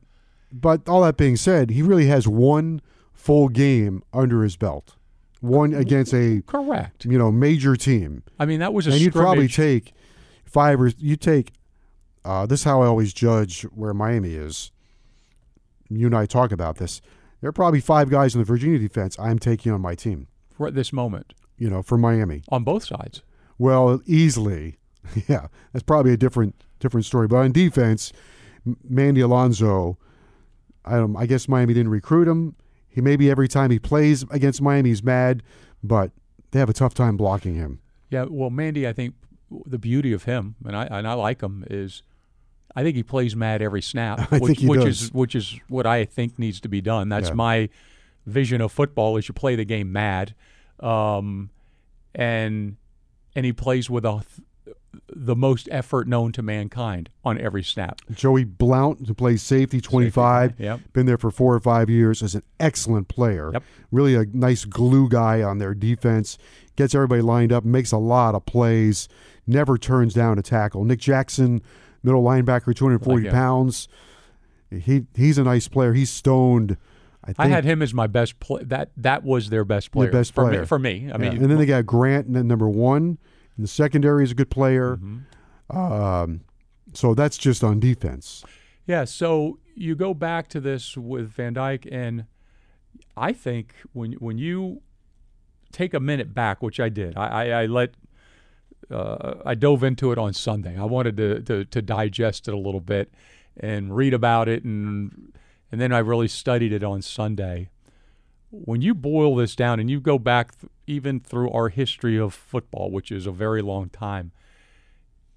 but 0.52 0.90
all 0.90 1.02
that 1.04 1.16
being 1.16 1.38
said, 1.38 1.70
he 1.70 1.82
really 1.82 2.08
has 2.08 2.28
one 2.28 2.82
full 3.14 3.48
game 3.48 4.04
under 4.12 4.44
his 4.44 4.58
belt, 4.58 4.96
one 5.42 5.74
against 5.74 6.14
a 6.14 6.42
correct. 6.48 7.04
you 7.06 7.18
know 7.18 7.32
major 7.32 7.76
team. 7.76 8.24
I 8.40 8.46
mean, 8.46 8.60
that 8.62 8.74
was 8.74 8.88
a 8.88 8.92
and 8.92 9.02
you'd 9.02 9.14
probably 9.14 9.48
take 9.48 9.94
five 10.46 10.80
or 10.80 10.88
you 10.98 11.16
take. 11.18 11.52
Uh, 12.24 12.46
this 12.46 12.62
is 12.62 12.64
how 12.64 12.82
I 12.84 12.86
always 12.88 13.14
judge 13.14 13.64
where 13.64 13.94
Miami 13.94 14.36
is. 14.36 14.72
you 15.90 16.06
and 16.06 16.16
I 16.16 16.26
talk 16.28 16.52
about 16.52 16.78
this. 16.78 17.02
There 17.42 17.50
are 17.50 17.54
probably 17.54 17.82
five 17.82 18.10
guys 18.12 18.36
in 18.36 18.40
the 18.40 18.46
Virginia 18.46 18.78
defense 18.78 19.18
I'm 19.20 19.40
taking 19.40 19.72
on 19.72 19.82
my 19.82 19.96
team. 19.96 20.28
right 20.60 20.74
this 20.74 20.94
moment 20.94 21.34
You 21.58 21.70
know, 21.72 21.82
for 21.82 21.98
Miami. 21.98 22.44
on 22.50 22.64
both 22.64 22.86
sides. 22.86 23.24
Well, 23.58 24.02
easily, 24.06 24.78
yeah, 25.28 25.48
that's 25.74 25.84
probably 25.84 26.14
a 26.14 26.18
different 26.18 26.56
different 26.80 27.06
story. 27.06 27.28
But 27.28 27.38
on 27.38 27.52
defense, 27.52 28.14
Mandy 28.88 29.22
Alonso, 29.22 29.98
I 30.86 30.98
don't. 30.98 31.16
I 31.16 31.26
guess 31.26 31.48
Miami 31.48 31.74
didn't 31.74 31.92
recruit 31.92 32.28
him. 32.28 32.56
He 32.92 33.02
maybe 33.02 33.30
every 33.32 33.48
time 33.48 33.72
he 33.72 33.80
plays 33.80 34.24
against 34.32 34.62
Miami, 34.62 34.90
he's 34.90 35.02
mad, 35.04 35.42
but 35.84 36.12
they 36.52 36.60
have 36.60 36.70
a 36.70 36.74
tough 36.74 36.94
time 36.94 37.16
blocking 37.18 37.56
him. 37.56 37.80
Yeah, 38.10 38.26
well, 38.30 38.50
Mandy, 38.50 38.88
I 38.88 38.94
think 38.94 39.16
the 39.66 39.80
beauty 39.80 40.12
of 40.14 40.24
him, 40.26 40.56
and 40.66 40.76
I 40.76 40.86
and 40.86 41.08
I 41.08 41.14
like 41.14 41.42
him, 41.42 41.64
is 41.70 42.04
I 42.76 42.84
think 42.84 42.96
he 42.98 43.04
plays 43.04 43.36
mad 43.36 43.62
every 43.62 43.82
snap, 43.82 44.20
I 44.34 44.38
which, 44.40 44.44
think 44.48 44.60
he 44.60 44.68
which 44.68 44.86
is 44.86 45.14
which 45.14 45.36
is 45.36 45.58
what 45.70 45.86
I 45.88 46.04
think 46.06 46.38
needs 46.38 46.60
to 46.62 46.70
be 46.70 46.82
done. 46.82 47.08
That's 47.10 47.30
Yeah. 47.30 47.36
my 47.36 47.70
vision 48.26 48.60
of 48.62 48.72
football: 48.72 49.16
is 49.18 49.28
you 49.30 49.34
play 49.34 49.56
the 49.56 49.66
game 49.66 49.92
mad, 49.94 50.36
um, 50.82 51.50
and 52.14 52.76
and 53.36 53.46
he 53.46 53.54
plays 53.54 53.90
with 53.90 54.04
a 54.06 54.24
the 55.08 55.36
most 55.36 55.68
effort 55.72 56.08
known 56.08 56.32
to 56.34 56.42
mankind 56.42 57.10
on 57.24 57.38
every 57.40 57.64
snap. 57.64 58.02
Joey 58.12 58.44
Blount, 58.44 59.08
who 59.08 59.14
plays 59.14 59.42
safety, 59.42 59.80
25, 59.80 60.56
Yep. 60.60 60.80
been 60.94 61.06
there 61.06 61.18
for 61.18 61.32
four 61.32 61.54
or 61.56 61.60
five 61.60 61.90
years, 61.90 62.22
is 62.22 62.36
an 62.36 62.44
excellent 62.60 63.08
player. 63.08 63.52
Yep. 63.54 63.64
Really 63.92 64.16
a 64.16 64.26
nice 64.34 64.66
glue 64.66 65.08
guy 65.08 65.42
on 65.42 65.60
their 65.60 65.74
defense. 65.74 66.38
Gets 66.76 66.94
everybody 66.96 67.22
lined 67.22 67.54
up, 67.54 67.64
makes 67.64 67.92
a 67.92 67.98
lot 67.98 68.36
of 68.36 68.46
plays, 68.46 69.08
never 69.48 69.78
turns 69.78 70.14
down 70.14 70.38
a 70.40 70.42
tackle. 70.42 70.84
Nick 70.84 71.00
Jackson, 71.00 71.62
middle 72.04 72.24
linebacker, 72.24 72.74
240 72.76 73.24
Like 73.26 73.32
pounds. 73.34 73.88
He 74.70 75.04
he's 75.16 75.38
a 75.38 75.44
nice 75.44 75.68
player. 75.68 75.94
He's 75.94 76.10
stoned. 76.10 76.78
I 77.24 77.28
think. 77.28 77.40
I 77.40 77.48
had 77.48 77.66
him 77.66 77.82
as 77.82 77.94
my 77.94 78.08
best 78.08 78.40
play. 78.40 78.64
That 78.64 78.92
that 78.98 79.24
was 79.24 79.50
their 79.50 79.66
best 79.66 79.92
player. 79.92 80.12
best 80.12 80.34
for 80.34 80.46
player. 80.48 80.62
me. 80.62 80.66
For 80.66 80.80
me, 80.80 81.06
I 81.12 81.12
Yeah. 81.12 81.18
mean, 81.18 81.42
and 81.44 81.52
then 81.52 81.58
they 81.58 81.66
got 81.66 81.86
Grant, 81.86 82.32
then 82.34 82.48
number 82.48 82.68
one. 82.70 83.18
In 83.58 83.64
the 83.64 83.68
secondary 83.68 84.24
is 84.24 84.32
a 84.32 84.36
good 84.36 84.50
player. 84.50 84.98
Mm-hmm. 84.98 85.78
Um, 85.78 86.42
so 86.94 87.14
that's 87.14 87.38
just 87.38 87.64
on 87.64 87.80
defense. 87.80 88.44
Yeah, 88.86 89.06
so 89.06 89.60
you 89.76 89.96
go 89.96 90.14
back 90.14 90.48
to 90.50 90.60
this 90.60 90.98
with 90.98 91.30
Van 91.32 91.54
Dyke, 91.54 91.88
and 91.92 92.26
I 93.16 93.32
think 93.34 93.76
when 93.94 94.14
when 94.14 94.38
you 94.38 94.82
take 95.72 95.94
a 95.94 96.00
minute 96.00 96.34
back, 96.34 96.62
which 96.62 96.80
I 96.80 96.90
did, 96.90 97.18
I, 97.18 97.28
I, 97.28 97.62
I 97.62 97.66
let 97.68 97.94
uh, 98.90 99.36
I 99.46 99.56
dove 99.56 99.84
into 99.84 100.12
it 100.12 100.18
on 100.18 100.34
Sunday. 100.34 100.78
I 100.78 100.86
wanted 100.86 101.18
to, 101.18 101.42
to 101.42 101.66
to 101.66 101.82
digest 101.82 102.48
it 102.48 102.54
a 102.54 102.58
little 102.58 102.82
bit 102.82 103.14
and 103.58 103.96
read 103.96 104.14
about 104.14 104.50
it, 104.50 104.64
and 104.64 105.34
and 105.72 105.80
then 105.80 105.94
I 105.94 106.00
really 106.00 106.28
studied 106.28 106.74
it 106.74 106.84
on 106.84 107.02
Sunday. 107.02 107.70
When 108.50 108.82
you 108.82 108.94
boil 108.94 109.36
this 109.38 109.56
down 109.56 109.80
and 109.80 109.90
you 109.90 110.02
go 110.02 110.20
back 110.20 110.60
th- 110.60 110.70
even 110.92 111.20
through 111.20 111.50
our 111.52 111.70
history 111.70 112.18
of 112.20 112.34
football, 112.34 112.92
which 112.92 113.12
is 113.12 113.26
a 113.26 113.32
very 113.32 113.62
long 113.62 113.90
time, 113.90 114.32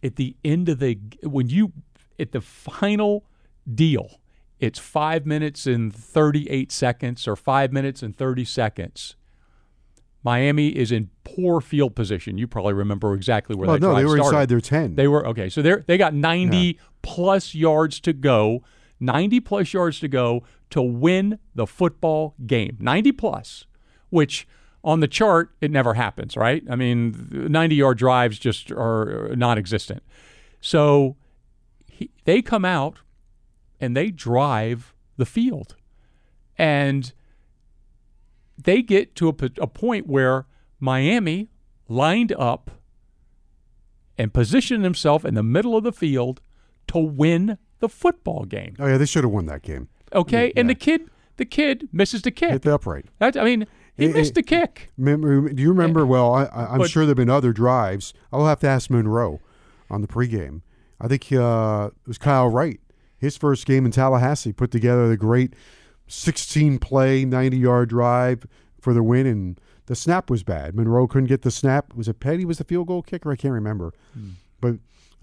at 0.03 0.17
the 0.17 0.37
end 0.45 0.69
of 0.69 0.81
the 0.81 0.99
when 1.23 1.49
you 1.49 1.73
at 2.19 2.33
the 2.33 2.41
final 2.41 3.25
deal, 3.73 4.21
it's 4.61 4.79
five 4.79 5.25
minutes 5.25 5.67
and 5.67 5.95
38 5.95 6.71
seconds 6.73 7.27
or 7.27 7.37
five 7.37 7.73
minutes 7.73 8.03
and 8.03 8.17
30 8.17 8.45
seconds. 8.45 9.17
Miami 10.23 10.69
is 10.69 10.91
in 10.91 11.11
poor 11.23 11.61
field 11.61 11.95
position. 11.95 12.39
You 12.39 12.47
probably 12.47 12.73
remember 12.73 13.15
exactly 13.15 13.55
where 13.55 13.67
Well, 13.69 13.79
that 13.79 13.87
no, 13.87 13.95
they 13.95 14.05
were 14.05 14.17
started. 14.17 14.37
inside 14.37 14.49
their 14.49 14.61
10. 14.61 14.95
They 14.97 15.07
were 15.09 15.27
okay. 15.29 15.49
So 15.49 15.63
they 15.63 15.77
they 15.87 15.99
got 15.99 16.15
90 16.15 16.79
plus 17.03 17.55
yards 17.55 18.01
to 18.01 18.13
go, 18.13 18.63
90 19.01 19.41
plus 19.41 19.73
yards 19.75 20.01
to 20.01 20.09
go 20.09 20.43
to 20.71 20.83
win 20.83 21.39
the 21.55 21.67
football 21.67 22.35
game. 22.47 22.77
90 22.81 23.13
plus, 23.13 23.67
which 24.11 24.47
on 24.85 25.01
the 25.01 25.09
chart 25.09 25.51
it 25.61 25.71
never 25.71 25.95
happens, 25.95 26.37
right? 26.37 26.63
I 26.71 26.77
mean, 26.77 27.29
90 27.33 27.75
yard 27.75 27.99
drives 27.99 28.39
just 28.39 28.71
are 28.71 29.35
non-existent. 29.35 30.03
So 30.61 31.17
he, 31.87 32.11
they 32.25 32.43
come 32.43 32.65
out 32.65 32.99
and 33.81 33.97
they 33.97 34.11
drive 34.11 34.95
the 35.17 35.27
field, 35.27 35.75
and 36.59 37.13
they 38.63 38.83
get 38.83 39.15
to 39.17 39.29
a 39.29 39.33
point 39.67 40.07
where 40.07 40.47
Miami 40.81 41.51
lined 41.89 42.33
up 42.33 42.71
and 44.17 44.33
positioned 44.33 44.85
himself 44.85 45.25
in 45.25 45.35
the 45.35 45.43
middle 45.43 45.77
of 45.77 45.85
the 45.85 45.93
field 45.93 46.41
to 46.89 46.99
win 46.99 47.59
the 47.81 47.89
football 47.89 48.45
game. 48.45 48.77
oh 48.79 48.87
yeah, 48.87 48.97
they 48.97 49.07
should 49.07 49.25
have 49.25 49.33
won 49.33 49.47
that 49.47 49.63
game. 49.63 49.89
Okay, 50.13 50.53
and 50.57 50.69
Yeah. 50.69 50.75
the 50.75 50.79
kid, 50.79 51.11
the 51.37 51.45
kid 51.45 51.89
misses 51.93 52.23
the 52.23 52.31
kick. 52.31 52.51
Hit 52.51 52.63
the 52.63 52.75
upright. 52.75 53.07
That 53.19 53.37
I 53.37 53.45
mean, 53.45 53.67
he 53.97 54.07
Eh, 54.07 54.13
missed 54.13 54.35
the 54.35 54.43
kick. 54.43 54.91
Remember, 54.99 55.49
do 55.49 55.63
you 55.63 55.69
remember? 55.71 56.05
Well, 56.07 56.35
I, 56.35 56.45
I, 56.45 56.73
I'm 56.73 56.79
But- 56.79 56.91
sure 56.91 57.05
there've 57.07 57.17
been 57.17 57.31
other 57.31 57.53
drives. 57.53 58.13
I'll 58.33 58.47
have 58.47 58.61
to 58.61 58.69
ask 58.69 58.91
Monroe 58.91 59.41
on 59.91 60.03
the 60.03 60.09
pregame. 60.09 60.63
I 61.01 61.09
think 61.09 61.31
uh, 61.33 61.91
it 62.03 62.09
was 62.09 62.19
Kyle 62.19 62.49
Wright. 62.49 62.81
His 63.19 63.37
first 63.37 63.67
game 63.67 63.85
in 63.87 63.93
Tallahassee 63.93 64.53
put 64.53 64.71
together 64.71 65.09
the 65.09 65.17
great 65.17 65.55
16 66.07 66.79
play, 66.79 67.25
90 67.25 67.57
yard 67.57 67.89
drive 67.89 68.47
for 68.81 68.93
the 68.93 69.03
win, 69.03 69.27
and 69.27 69.61
the 69.87 69.95
snap 69.97 70.31
was 70.31 70.43
bad. 70.43 70.75
Monroe 70.75 71.07
couldn't 71.07 71.29
get 71.29 71.43
the 71.43 71.51
snap. 71.51 71.95
Was 71.95 72.09
it 72.09 72.21
Petty 72.21 72.45
was 72.45 72.59
the 72.59 72.65
field 72.65 72.87
goal 72.89 73.03
kicker? 73.03 73.31
I 73.31 73.37
can't 73.37 73.53
remember. 73.55 73.93
Hmm. 74.15 74.31
But 74.61 74.77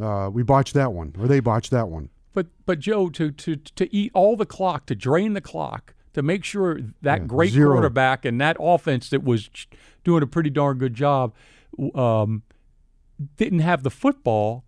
uh, 0.03 0.29
we 0.31 0.43
botched 0.43 0.73
that 0.73 0.93
one, 0.93 1.15
or 1.19 1.27
they 1.27 1.39
botched 1.39 1.71
that 1.71 1.89
one. 1.89 2.09
But 2.33 2.47
but 2.65 2.79
Joe, 2.79 3.09
to 3.09 3.31
to 3.31 3.55
to 3.57 3.93
eat 3.95 4.11
all 4.13 4.35
the 4.37 4.45
clock, 4.45 4.85
to 4.87 4.95
drain 4.95 5.33
the 5.33 5.41
clock, 5.41 5.93
to 6.13 6.21
make 6.21 6.43
sure 6.43 6.79
that 7.01 7.21
Yeah, 7.21 7.27
great 7.27 7.51
zero. 7.53 7.73
quarterback 7.73 8.25
and 8.25 8.39
that 8.41 8.57
offense 8.59 9.09
that 9.09 9.23
was 9.23 9.49
doing 10.03 10.23
a 10.23 10.27
pretty 10.27 10.49
darn 10.49 10.77
good 10.77 10.93
job, 10.93 11.33
um, 11.95 12.43
didn't 13.37 13.59
have 13.59 13.83
the 13.83 13.91
football. 13.91 14.63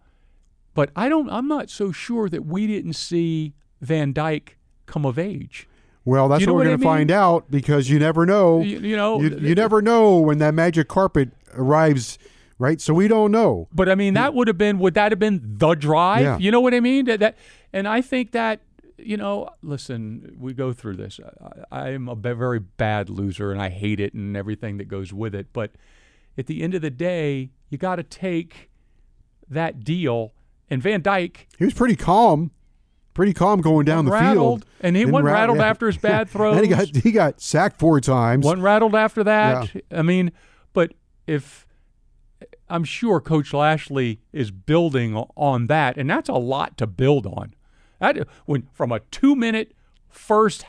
But 0.74 0.90
I 0.96 1.08
don't. 1.10 1.30
I'm 1.30 1.48
not 1.48 1.70
so 1.70 1.92
sure 1.92 2.30
that 2.30 2.46
we 2.46 2.66
didn't 2.66 2.94
see 2.94 3.54
Van 3.82 4.12
Dyke 4.14 4.58
come 4.86 5.06
of 5.06 5.20
age. 5.20 5.68
Well, 6.06 6.28
that's 6.28 6.42
You 6.42 6.48
know 6.48 6.54
what 6.54 6.60
we're 6.60 6.66
going 6.66 6.80
to 6.80 6.84
find 6.84 7.12
out 7.12 7.50
because 7.52 7.90
you 7.90 8.00
never 8.00 8.26
know. 8.26 8.62
You, 8.62 8.80
you 8.80 8.98
know, 8.98 9.22
you, 9.22 9.38
you 9.38 9.56
never 9.56 9.82
know 9.82 10.18
when 10.18 10.40
that 10.40 10.54
magic 10.54 10.88
carpet 10.88 11.30
arrives, 11.54 12.18
right? 12.60 12.82
So 12.82 12.94
we 12.94 13.08
don't 13.08 13.32
know. 13.32 13.68
But 13.72 13.88
I 13.88 13.96
mean, 13.96 14.16
that 14.16 14.34
would 14.34 14.48
have 14.48 14.58
been 14.58 14.80
would 14.80 14.96
that 14.96 15.12
have 15.12 15.20
been 15.20 15.40
the 15.44 15.76
drive? 15.76 16.22
Yeah. 16.22 16.38
You 16.40 16.52
know 16.52 16.60
what 16.60 16.74
I 16.74 16.80
mean? 16.80 17.06
That, 17.06 17.20
that 17.20 17.38
and 17.72 17.88
I 17.88 18.02
think 18.02 18.32
that 18.32 18.60
you 18.98 19.18
know, 19.18 19.50
listen, 19.62 20.36
we 20.40 20.54
go 20.54 20.74
through 20.74 20.96
this. 20.96 21.20
I, 21.72 21.90
am 21.90 22.08
a 22.08 22.16
very 22.16 22.60
bad 22.60 23.10
loser, 23.10 23.52
and 23.52 23.62
I 23.62 23.70
hate 23.70 24.00
it 24.00 24.14
and 24.14 24.36
everything 24.38 24.78
that 24.78 24.88
goes 24.88 25.14
with 25.14 25.34
it. 25.36 25.48
But 25.54 25.72
at 26.38 26.48
the 26.48 26.62
end 26.62 26.74
of 26.74 26.82
the 26.82 26.90
day, 26.90 27.52
you 27.70 27.78
got 27.78 27.98
to 27.98 28.04
take 28.04 28.70
that 29.50 29.84
deal. 29.84 30.34
And 30.70 30.82
Van 30.82 31.02
Dyke 31.02 31.48
He 31.58 31.66
was 31.66 31.74
pretty 31.74 31.96
calm, 31.96 32.52
pretty 33.14 33.34
calm 33.34 33.62
going 33.62 33.86
down 33.86 34.06
the 34.06 34.12
rattled, 34.12 34.64
field. 34.64 34.74
and 34.82 34.96
he 34.96 35.06
wasn't 35.06 35.26
rattled 35.26 35.60
yeah. 35.60 35.68
after 35.70 35.88
his 35.88 35.98
bad 36.02 36.30
throws. 36.30 36.56
and 36.56 36.66
he 36.66 36.70
got 36.70 36.88
he 36.96 37.12
got 37.12 37.42
sacked 37.42 37.80
four 37.80 38.00
times. 38.00 38.46
Wasn't 38.46 38.64
rattled 38.64 38.96
after 38.96 39.24
that. 39.24 39.70
I 39.92 40.02
mean, 40.02 40.32
but 40.74 40.94
if 41.28 41.68
I'm 42.70 42.84
sure 42.84 43.20
Coach 43.20 43.54
Lashlee 43.54 44.20
is 44.32 44.50
building 44.50 45.16
on 45.36 45.68
that, 45.68 45.98
and 45.98 46.10
that's 46.10 46.30
a 46.30 46.34
lot 46.34 46.78
to 46.78 46.88
build 46.88 47.28
on. 47.28 47.54
That 48.04 48.28
when 48.46 48.68
from 48.74 48.92
a 48.92 49.00
two 49.00 49.34
minute 49.34 49.72
first 50.10 50.66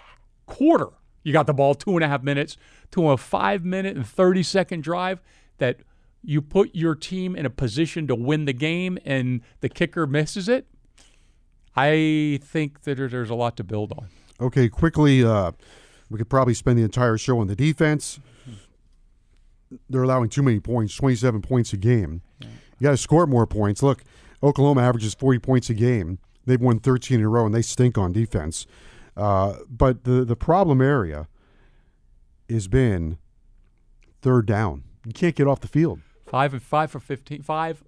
quarter, 0.46 0.90
you 1.24 1.32
got 1.32 1.48
the 1.48 1.52
ball 1.52 1.74
two 1.74 1.96
and 1.96 2.04
a 2.04 2.08
half 2.08 2.22
minutes 2.22 2.56
to 2.92 3.10
a 3.10 3.16
five 3.16 3.64
minute 3.64 3.96
and 3.96 4.06
thirty 4.06 4.44
second 4.44 4.84
drive 4.84 5.20
that 5.58 5.80
you 6.22 6.40
put 6.40 6.70
your 6.74 6.94
team 6.94 7.34
in 7.34 7.44
a 7.44 7.50
position 7.50 8.06
to 8.06 8.14
win 8.14 8.44
the 8.44 8.52
game, 8.52 8.98
and 9.04 9.40
the 9.60 9.68
kicker 9.68 10.06
misses 10.06 10.48
it. 10.48 10.66
I 11.76 12.38
think 12.40 12.82
that 12.82 12.96
there's 12.96 13.30
a 13.30 13.34
lot 13.34 13.56
to 13.56 13.64
build 13.64 13.92
on. 13.92 14.06
Okay, 14.40 14.68
quickly, 14.68 15.24
uh, 15.24 15.50
we 16.08 16.18
could 16.18 16.30
probably 16.30 16.54
spend 16.54 16.78
the 16.78 16.84
entire 16.84 17.18
show 17.18 17.40
on 17.40 17.48
the 17.48 17.56
defense. 17.56 18.20
They're 19.90 20.04
allowing 20.04 20.28
too 20.28 20.42
many 20.42 20.60
points, 20.60 20.94
27 20.94 21.42
points 21.42 21.72
a 21.72 21.76
game. 21.76 22.22
You 22.40 22.48
got 22.84 22.92
to 22.92 22.96
score 22.96 23.26
more 23.26 23.46
points. 23.46 23.82
Look, 23.82 24.04
Oklahoma 24.40 24.82
averages 24.82 25.14
40 25.14 25.40
points 25.40 25.68
a 25.68 25.74
game. 25.74 26.18
They've 26.46 26.60
won 26.60 26.78
13 26.78 27.20
in 27.20 27.24
a 27.24 27.28
row, 27.28 27.46
and 27.46 27.54
they 27.54 27.62
stink 27.62 27.96
on 27.98 28.12
defense. 28.12 28.66
Uh, 29.16 29.56
but 29.68 30.04
the, 30.04 30.24
the 30.24 30.36
problem 30.36 30.80
area 30.80 31.28
has 32.50 32.68
been 32.68 33.18
third 34.22 34.46
down. 34.46 34.84
You 35.06 35.12
can't 35.12 35.34
get 35.34 35.46
off 35.46 35.60
the 35.60 35.68
field. 35.68 36.00
Five 36.26 36.52
and 36.52 36.62
five 36.62 36.90
for 36.90 36.98
fifteen. 36.98 37.42
Five, 37.42 37.84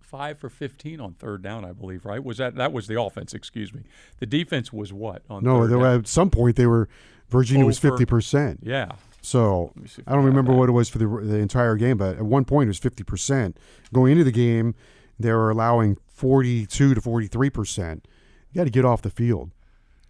five 0.00 0.38
for 0.38 0.48
fifteen 0.48 1.00
on 1.00 1.12
third 1.14 1.42
down, 1.42 1.64
I 1.64 1.72
believe. 1.72 2.04
Right? 2.04 2.24
Was 2.24 2.38
that 2.38 2.56
that 2.56 2.72
was 2.72 2.86
the 2.86 3.00
offense? 3.00 3.34
Excuse 3.34 3.72
me. 3.72 3.82
The 4.18 4.26
defense 4.26 4.72
was 4.72 4.92
what 4.92 5.22
on 5.28 5.44
No, 5.44 5.84
at 5.84 6.08
some 6.08 6.30
point 6.30 6.56
they 6.56 6.66
were 6.66 6.88
Virginia 7.28 7.64
was 7.64 7.80
50%. 7.80 8.58
Yeah. 8.62 8.92
So 9.22 9.72
me 9.74 9.88
see 9.88 10.02
if 10.02 10.08
I 10.08 10.12
don't 10.12 10.24
remember 10.24 10.52
that. 10.52 10.58
what 10.58 10.68
it 10.68 10.72
was 10.72 10.88
for 10.88 10.98
the 10.98 11.06
the 11.06 11.36
entire 11.36 11.76
game, 11.76 11.96
but 11.96 12.16
at 12.16 12.24
one 12.24 12.44
point 12.44 12.66
it 12.66 12.70
was 12.70 12.78
fifty 12.78 13.04
percent. 13.04 13.58
Going 13.92 14.12
into 14.12 14.24
the 14.24 14.32
game, 14.32 14.74
they 15.18 15.32
were 15.32 15.50
allowing 15.50 15.96
forty 16.06 16.66
two 16.66 16.94
to 16.94 17.00
forty 17.00 17.26
three 17.26 17.50
percent. 17.50 18.06
You 18.52 18.60
got 18.60 18.64
to 18.64 18.70
get 18.70 18.84
off 18.84 19.02
the 19.02 19.10
field. 19.10 19.50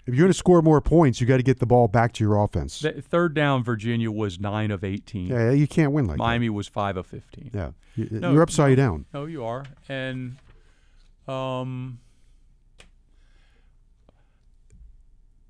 If 0.07 0.15
you're 0.15 0.25
going 0.25 0.33
to 0.33 0.37
score 0.39 0.61
more 0.61 0.83
points, 0.83 1.19
you 1.19 1.27
got 1.27 1.39
to 1.39 1.43
get 1.43 1.61
the 1.61 1.67
ball 1.67 1.89
back 1.89 2.13
to 2.15 2.25
your 2.25 2.37
offense. 2.43 2.79
The 2.81 3.01
third 3.01 3.33
down, 3.33 3.65
Virginia 3.65 4.11
was 4.11 4.39
nine 4.39 4.71
of 4.71 4.85
eighteen. 4.85 5.29
yeah, 5.29 5.51
you 5.51 5.67
can't 5.67 5.93
win 5.93 6.07
like 6.07 6.19
Miami 6.19 6.51
was 6.51 6.69
five 6.69 6.97
of 6.99 7.07
fifteen. 7.07 7.51
Yeah, 7.55 7.71
You- 7.97 8.09
No, 8.11 8.33
you're 8.33 8.43
upside 8.43 8.77
down. 8.77 9.07
No, 9.15 9.25
you 9.25 9.43
are, 9.45 9.65
and 9.89 10.37
um, 11.27 12.01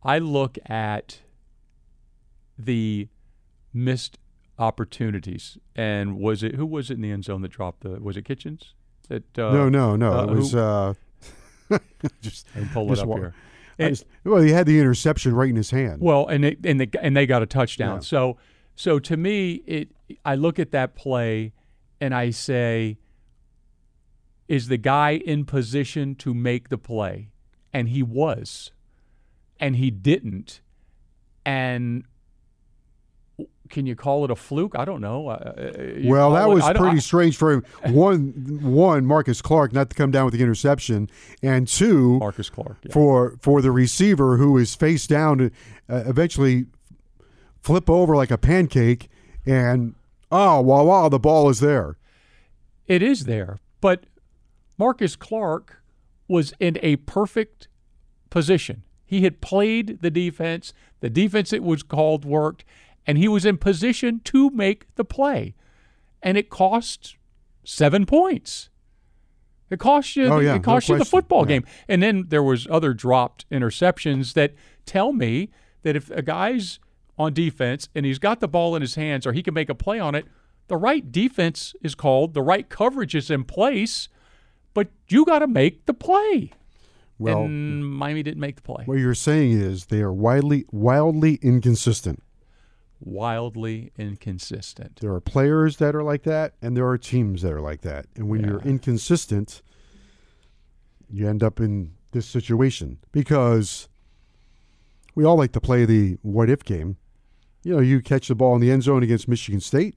I 0.03 0.19
look 0.19 0.59
at 0.67 1.21
the 2.59 3.09
missed 3.73 4.19
opportunities, 4.59 5.59
and 5.75 6.17
was 6.19 6.43
it 6.43 6.55
who 6.55 6.67
was 6.67 6.91
it 6.91 6.95
in 6.95 7.01
the 7.01 7.11
end 7.11 7.25
zone 7.25 7.43
that 7.43 7.49
dropped 7.51 7.81
the? 7.83 8.01
Was 8.01 8.17
it 8.17 8.25
Kitchens? 8.25 8.75
That 9.09 9.39
uh, 9.39 9.53
no, 9.53 9.69
no, 9.69 9.97
no. 9.97 10.13
uh, 10.13 10.25
it 10.25 10.31
was 10.31 10.55
uh, 10.55 10.95
just. 12.23 12.47
I 12.55 12.61
can 12.61 12.69
pull 12.71 12.93
it 12.93 12.99
up 12.99 13.07
wa- 13.07 13.17
here. 13.17 13.35
And- 13.79 13.91
just- 13.91 14.07
well, 14.25 14.41
he 14.41 14.51
had 14.51 14.67
the 14.67 14.79
interception 14.79 15.35
right 15.35 15.51
in 15.51 15.57
his 15.57 15.71
hand. 15.71 16.01
Well, 16.01 16.27
and 16.27 16.45
they 16.45 16.57
and 16.65 16.81
they 16.81 16.89
and 17.01 17.17
they 17.17 17.27
got 17.27 17.43
a 17.43 17.47
touchdown. 17.47 17.97
Yeah. 17.97 18.01
So 18.01 18.37
so 18.75 18.99
to 18.99 19.17
me, 19.17 19.63
it 19.67 19.89
I 20.25 20.35
look 20.35 20.59
at 20.59 20.71
that 20.73 20.95
play 20.95 21.53
and 22.01 22.15
I 22.15 22.31
say, 22.31 22.99
is 24.49 24.69
the 24.69 24.77
guy 24.77 25.13
in 25.13 25.45
position 25.45 26.15
to 26.17 26.35
make 26.35 26.69
the 26.69 26.79
play? 26.79 27.31
And 27.73 27.89
he 27.89 28.03
was, 28.03 28.73
and 29.59 29.77
he 29.77 29.91
didn't. 29.91 30.61
And 31.45 32.05
can 33.71 33.87
you 33.87 33.97
call 33.97 34.25
it 34.25 34.31
a 34.31 34.37
fluke? 34.37 34.73
I 34.79 34.85
don't 34.85 35.01
know. 35.01 35.29
Uh, 35.29 35.53
Well, 36.05 36.33
that 36.33 36.49
was 36.49 36.63
I 36.65 36.73
don't- 36.73 36.83
pretty 36.83 37.01
strange 37.01 37.37
for 37.37 37.53
him. 37.53 37.65
One, 37.95 38.61
one, 38.63 39.05
Marcus 39.07 39.41
Clarke 39.43 39.73
not 39.73 39.91
to 39.91 39.97
come 39.97 40.11
down 40.11 40.27
with 40.27 40.35
the 40.35 40.43
interception, 40.43 41.09
and 41.43 41.67
two, 41.67 42.19
Marcus 42.19 42.51
Clarke. 42.51 42.79
yeah. 42.85 42.93
for 42.93 43.37
for 43.41 43.63
the 43.63 43.71
receiver 43.71 44.37
who 44.37 44.57
is 44.59 44.75
face 44.75 45.07
down 45.07 45.39
to 45.39 45.51
uh, 45.89 46.05
eventually 46.07 46.67
flip 47.61 47.89
over 47.89 48.15
like 48.17 48.31
a 48.31 48.39
pancake, 48.39 49.09
and 49.47 49.95
oh, 50.31 50.61
wow, 50.61 50.85
wow, 50.85 51.09
the 51.09 51.19
ball 51.19 51.49
is 51.49 51.61
there. 51.61 51.97
It 52.87 53.03
is 53.03 53.25
there, 53.25 53.59
but 53.81 54.05
Marcus 54.77 55.17
Clarke 55.17 55.81
was 56.29 56.53
in 56.61 56.79
a 56.83 56.97
perfect 56.97 57.69
position. 58.31 58.83
He 59.07 59.23
had 59.23 59.41
played 59.41 59.99
the 60.03 60.11
defense. 60.11 60.73
The 61.01 61.11
defense 61.11 61.53
it 61.53 61.63
was 61.63 61.83
called 61.83 62.25
worked, 62.25 62.65
and 63.07 63.19
he 63.19 63.29
was 63.29 63.45
in 63.45 63.59
position 63.59 64.21
to 64.25 64.51
make 64.51 64.87
the 64.97 65.05
play. 65.05 65.55
And 66.23 66.39
it 66.39 66.49
cost 66.51 67.17
seven 67.65 68.07
points. 68.07 68.71
It 69.71 69.79
cost 69.79 70.15
you. 70.17 70.27
Oh, 70.27 70.39
the, 70.39 70.45
yeah, 70.45 70.55
it 70.57 70.63
cost 70.63 70.89
no 70.89 70.95
you 70.95 70.99
the 70.99 71.05
football 71.05 71.43
Yeah. 71.43 71.57
game. 71.57 71.65
And 71.89 72.03
then 72.03 72.27
there 72.29 72.43
was 72.43 72.67
other 72.71 72.95
dropped 72.95 73.49
interceptions 73.51 74.35
that 74.35 74.55
tell 74.87 75.13
me 75.13 75.51
that 75.83 75.97
if 75.97 76.11
a 76.11 76.23
guy's 76.23 76.79
on 77.19 77.33
defense 77.33 77.89
and 77.95 78.05
he's 78.07 78.19
got 78.19 78.41
the 78.41 78.49
ball 78.49 78.75
in 78.77 78.83
his 78.83 78.95
hands 78.95 79.27
or 79.27 79.33
he 79.33 79.43
can 79.43 79.55
make 79.55 79.69
a 79.69 79.75
play 79.75 79.99
on 79.99 80.15
it, 80.15 80.27
the 80.69 80.77
right 80.77 81.11
defense 81.13 81.75
is 81.83 81.95
called, 81.95 82.35
the 82.35 82.43
right 82.43 82.69
coverage 82.69 83.15
is 83.15 83.31
in 83.31 83.45
place, 83.45 84.09
but 84.73 84.89
you 85.09 85.25
got 85.25 85.41
to 85.41 85.47
make 85.47 85.87
the 85.87 85.95
play. 85.95 86.51
Well, 87.19 87.45
and 87.45 87.85
Miami 87.87 88.23
didn't 88.23 88.41
make 88.41 88.57
the 88.57 88.63
play. 88.63 88.83
what 88.87 88.99
you're 88.99 89.15
saying 89.15 89.53
is 89.53 89.87
they 89.87 90.01
are 90.01 90.13
wildly 90.13 90.65
wildly 90.73 91.39
inconsistent. 91.43 92.23
Wildly 93.07 93.93
inconsistent. 93.99 95.01
There 95.01 95.13
are 95.13 95.21
players 95.21 95.77
that 95.77 95.95
are 95.95 96.03
like 96.03 96.23
that, 96.23 96.55
and 96.63 96.75
there 96.77 96.89
are 96.89 96.97
teams 96.97 97.43
that 97.43 97.53
are 97.53 97.61
like 97.61 97.83
that. 97.83 98.07
And 98.17 98.29
when 98.31 98.43
you're 98.43 98.63
inconsistent, 98.63 99.61
you 101.11 101.29
end 101.29 101.43
up 101.43 101.61
in 101.61 101.93
this 102.13 102.27
situation 102.27 102.99
because 103.13 103.89
we 105.15 105.23
all 105.25 105.37
like 105.37 105.53
to 105.53 105.61
play 105.61 105.85
the 105.85 106.17
what 106.23 106.49
if 106.49 106.65
game. 106.65 106.97
You 107.63 107.75
know, 107.75 107.81
you 107.81 108.01
catch 108.01 108.29
the 108.29 108.35
ball 108.35 108.55
in 108.55 108.61
the 108.63 108.71
end 108.71 108.83
zone 108.85 109.03
against 109.03 109.29
Michigan 109.29 109.61
State, 109.61 109.97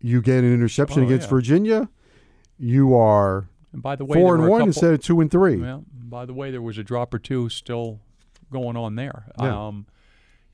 you 0.00 0.20
get 0.20 0.42
an 0.44 0.52
interception 0.52 1.02
Oh, 1.02 1.06
against 1.06 1.26
yeah. 1.26 1.30
Virginia, 1.30 1.88
you 2.58 2.94
are 2.94 3.48
And 3.72 3.82
by 3.82 3.96
the 3.96 4.04
way, 4.04 4.18
four 4.20 4.34
and 4.34 4.48
one 4.48 4.60
couple- 4.60 4.66
instead 4.68 4.94
of 4.94 5.00
two 5.02 5.20
and 5.20 5.30
three. 5.30 5.56
Well, 5.56 5.84
by 5.92 6.26
the 6.26 6.34
way, 6.34 6.50
there 6.50 6.60
was 6.62 6.76
a 6.78 6.82
drop 6.84 7.14
or 7.14 7.18
two 7.18 7.48
still 7.48 8.00
going 8.52 8.76
on 8.76 8.96
there. 8.96 9.24
Yeah. 9.40 9.66
Um, 9.68 9.86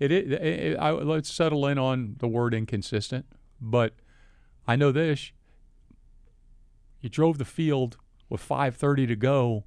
it, 0.01 0.11
it, 0.11 0.33
it, 0.33 0.77
I, 0.79 0.91
let's 0.91 1.31
settle 1.33 1.67
in 1.67 1.79
on 1.79 2.17
the 2.19 2.27
word 2.27 2.55
inconsistent, 2.55 3.27
but 3.61 3.95
I 4.67 4.75
know 4.77 4.91
this: 4.93 5.31
you 7.01 7.09
drove 7.09 7.39
the 7.39 7.45
field 7.45 7.97
with 8.29 8.47
5:30 8.47 9.09
to 9.09 9.17
go, 9.17 9.65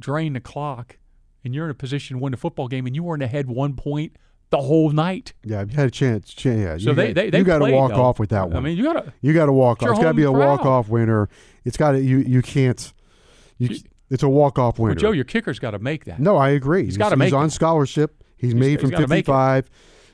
drained 0.00 0.36
the 0.36 0.40
clock, 0.40 0.98
and 1.44 1.54
you're 1.54 1.64
in 1.64 1.70
a 1.70 1.74
position 1.74 2.16
to 2.18 2.22
win 2.22 2.30
the 2.32 2.36
football 2.36 2.68
game, 2.68 2.86
and 2.86 2.94
you 2.94 3.02
weren't 3.02 3.22
ahead 3.22 3.48
one 3.48 3.74
point 3.74 4.16
the 4.50 4.58
whole 4.58 4.90
night. 4.90 5.32
Yeah, 5.44 5.62
you 5.68 5.74
had 5.74 5.88
a 5.88 5.90
chance. 5.90 6.32
chance 6.32 6.60
yeah, 6.60 6.76
So 6.78 6.90
you 6.90 6.94
they 6.96 7.06
got, 7.08 7.14
they, 7.14 7.30
they 7.30 7.38
you 7.38 7.44
got 7.44 7.58
to 7.58 7.72
walk 7.72 7.90
though. 7.92 8.02
off 8.02 8.18
with 8.18 8.30
that 8.30 8.48
one. 8.48 8.56
I 8.56 8.60
mean, 8.60 8.76
you 8.76 8.84
got 8.84 9.04
to. 9.04 9.12
you 9.20 9.32
got 9.32 9.46
to 9.46 9.52
walk 9.52 9.82
off. 9.82 9.90
It's 9.90 9.98
got 9.98 10.08
to 10.08 10.14
be 10.14 10.22
a 10.24 10.32
walk 10.32 10.64
off 10.64 10.88
winner. 10.88 11.28
It's 11.64 11.76
got 11.76 11.92
to 11.92 12.00
you. 12.00 12.18
You 12.18 12.42
can't. 12.42 12.92
You, 13.58 13.68
You- 13.68 13.80
it's 14.10 14.22
a 14.22 14.28
walk 14.28 14.58
off 14.58 14.78
winner. 14.78 14.94
But 14.94 15.00
Joe, 15.00 15.10
your 15.12 15.24
kicker's 15.24 15.58
got 15.58 15.72
to 15.72 15.78
make 15.78 16.04
that. 16.04 16.20
No, 16.20 16.36
I 16.36 16.50
agree. 16.50 16.84
He's 16.84 16.96
gotta 16.98 17.16
make 17.16 17.32
on 17.32 17.46
it. 17.46 17.50
scholarship. 17.50 18.22
He's, 18.36 18.52
He's- 18.52 18.60
made 18.60 18.70
he's 18.72 18.80
from 18.80 18.90
gotta 18.90 19.08
make 19.08 19.20
it. 19.28 19.32
55. 19.32 19.70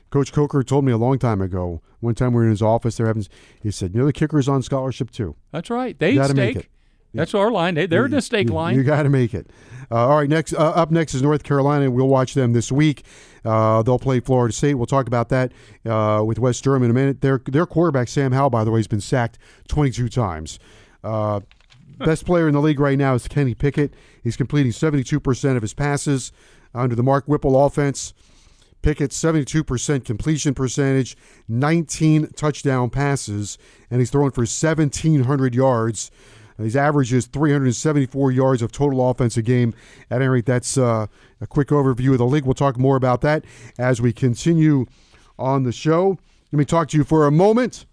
Coach 0.09 0.33
Coker 0.33 0.63
told 0.63 0.83
me 0.85 0.91
a 0.91 0.97
long 0.97 1.17
time 1.19 1.41
ago. 1.41 1.81
One 2.01 2.15
time 2.15 2.31
we 2.33 2.37
were 2.37 2.43
in 2.45 2.49
his 2.49 2.61
office. 2.61 2.97
They're 2.97 3.07
having. 3.07 3.25
He 3.61 3.71
said, 3.71 3.93
"You 3.93 3.99
know, 4.01 4.05
the 4.07 4.13
kicker 4.13 4.39
is 4.39 4.49
on 4.49 4.61
scholarship 4.63 5.11
too. 5.11 5.35
That's 5.51 5.69
right. 5.69 5.97
They 5.97 6.15
gotta 6.15 6.33
make 6.33 6.55
it. 6.57 6.65
That's 7.13 7.33
our 7.33 7.51
line. 7.51 7.75
They, 7.75 7.85
they're 7.87 8.07
the 8.07 8.21
steak 8.21 8.47
you, 8.47 8.53
line. 8.53 8.75
You 8.75 8.83
got 8.83 9.03
to 9.03 9.09
make 9.09 9.33
it. 9.33 9.49
Uh, 9.91 10.07
all 10.07 10.17
right. 10.17 10.29
Next, 10.29 10.53
uh, 10.53 10.59
up 10.59 10.91
next 10.91 11.13
is 11.13 11.21
North 11.21 11.43
Carolina. 11.43 11.91
We'll 11.91 12.07
watch 12.07 12.35
them 12.35 12.53
this 12.53 12.71
week. 12.71 13.03
Uh, 13.43 13.83
they'll 13.83 13.99
play 13.99 14.21
Florida 14.21 14.53
State. 14.53 14.75
We'll 14.75 14.85
talk 14.85 15.07
about 15.07 15.27
that 15.27 15.51
uh, 15.85 16.23
with 16.25 16.39
Wes 16.39 16.61
Durham 16.61 16.83
in 16.83 16.89
a 16.89 16.93
minute. 16.93 17.19
Their 17.19 17.41
their 17.45 17.65
quarterback 17.65 18.07
Sam 18.07 18.31
Howell, 18.31 18.49
by 18.51 18.63
the 18.63 18.71
way, 18.71 18.79
has 18.79 18.87
been 18.87 19.01
sacked 19.01 19.37
22 19.67 20.07
times. 20.07 20.57
Uh, 21.03 21.41
best 21.97 22.25
player 22.25 22.47
in 22.47 22.53
the 22.53 22.61
league 22.61 22.79
right 22.79 22.97
now 22.97 23.13
is 23.13 23.27
Kenny 23.27 23.55
Pickett. 23.55 23.93
He's 24.23 24.37
completing 24.37 24.71
72% 24.71 25.55
of 25.57 25.61
his 25.61 25.73
passes 25.73 26.31
under 26.73 26.95
the 26.95 27.03
Mark 27.03 27.25
Whipple 27.25 27.65
offense. 27.65 28.13
Pickett, 28.81 29.11
72% 29.11 30.05
completion 30.05 30.55
percentage, 30.55 31.15
19 31.47 32.29
touchdown 32.35 32.89
passes, 32.89 33.57
and 33.91 33.99
he's 33.99 34.09
throwing 34.09 34.31
for 34.31 34.41
1,700 34.41 35.53
yards. 35.53 36.09
His 36.57 36.75
average 36.75 37.13
is 37.13 37.27
374 37.27 38.31
yards 38.31 38.61
of 38.61 38.71
total 38.71 39.09
offense 39.09 39.37
a 39.37 39.41
game. 39.41 39.73
At 40.09 40.21
any 40.21 40.27
rate, 40.27 40.45
that's 40.45 40.77
uh, 40.77 41.07
a 41.39 41.47
quick 41.47 41.69
overview 41.69 42.11
of 42.11 42.17
the 42.19 42.25
league. 42.25 42.45
We'll 42.45 42.53
talk 42.53 42.77
more 42.77 42.95
about 42.95 43.21
that 43.21 43.45
as 43.77 44.01
we 44.01 44.13
continue 44.13 44.85
on 45.37 45.63
the 45.63 45.71
show. 45.71 46.17
Let 46.51 46.59
me 46.59 46.65
talk 46.65 46.89
to 46.89 46.97
you 46.97 47.03
for 47.03 47.25
a 47.25 47.31
moment 47.31 47.85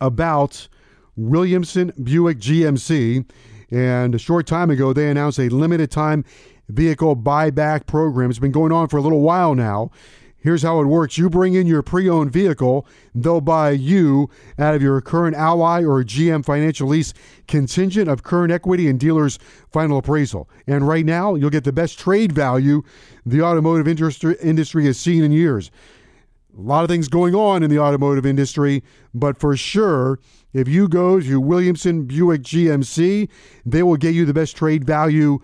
about 0.00 0.68
Williamson 1.16 1.92
Buick 2.02 2.38
GMC. 2.38 3.28
And 3.70 4.14
a 4.14 4.18
short 4.18 4.46
time 4.46 4.70
ago, 4.70 4.92
they 4.92 5.10
announced 5.10 5.38
a 5.38 5.48
limited 5.48 5.90
time 5.90 6.24
vehicle 6.68 7.16
buyback 7.16 7.86
program. 7.86 8.30
It's 8.30 8.38
been 8.38 8.52
going 8.52 8.72
on 8.72 8.88
for 8.88 8.96
a 8.96 9.00
little 9.00 9.20
while 9.20 9.54
now. 9.54 9.90
Here's 10.36 10.62
how 10.62 10.80
it 10.80 10.86
works 10.86 11.16
you 11.16 11.30
bring 11.30 11.54
in 11.54 11.68
your 11.68 11.82
pre 11.82 12.08
owned 12.08 12.32
vehicle, 12.32 12.84
they'll 13.14 13.40
buy 13.40 13.70
you 13.70 14.28
out 14.58 14.74
of 14.74 14.82
your 14.82 15.00
current 15.00 15.36
Ally 15.36 15.84
or 15.84 16.02
GM 16.02 16.44
financial 16.44 16.88
lease 16.88 17.14
contingent 17.46 18.08
of 18.08 18.24
current 18.24 18.52
equity 18.52 18.88
and 18.88 18.98
dealer's 18.98 19.38
final 19.70 19.98
appraisal. 19.98 20.48
And 20.66 20.86
right 20.86 21.06
now, 21.06 21.36
you'll 21.36 21.50
get 21.50 21.62
the 21.62 21.72
best 21.72 21.98
trade 21.98 22.32
value 22.32 22.82
the 23.24 23.40
automotive 23.40 23.86
industry, 23.86 24.36
industry 24.42 24.84
has 24.86 24.98
seen 24.98 25.22
in 25.22 25.30
years 25.30 25.70
a 26.56 26.60
lot 26.60 26.84
of 26.84 26.88
things 26.88 27.08
going 27.08 27.34
on 27.34 27.62
in 27.62 27.70
the 27.70 27.78
automotive 27.78 28.26
industry, 28.26 28.82
but 29.14 29.38
for 29.38 29.56
sure, 29.56 30.18
if 30.52 30.68
you 30.68 30.86
go 30.86 31.18
to 31.20 31.40
Williamson 31.40 32.04
Buick 32.04 32.42
GMC, 32.42 33.28
they 33.64 33.82
will 33.82 33.96
get 33.96 34.14
you 34.14 34.26
the 34.26 34.34
best 34.34 34.56
trade 34.56 34.84
value 34.84 35.38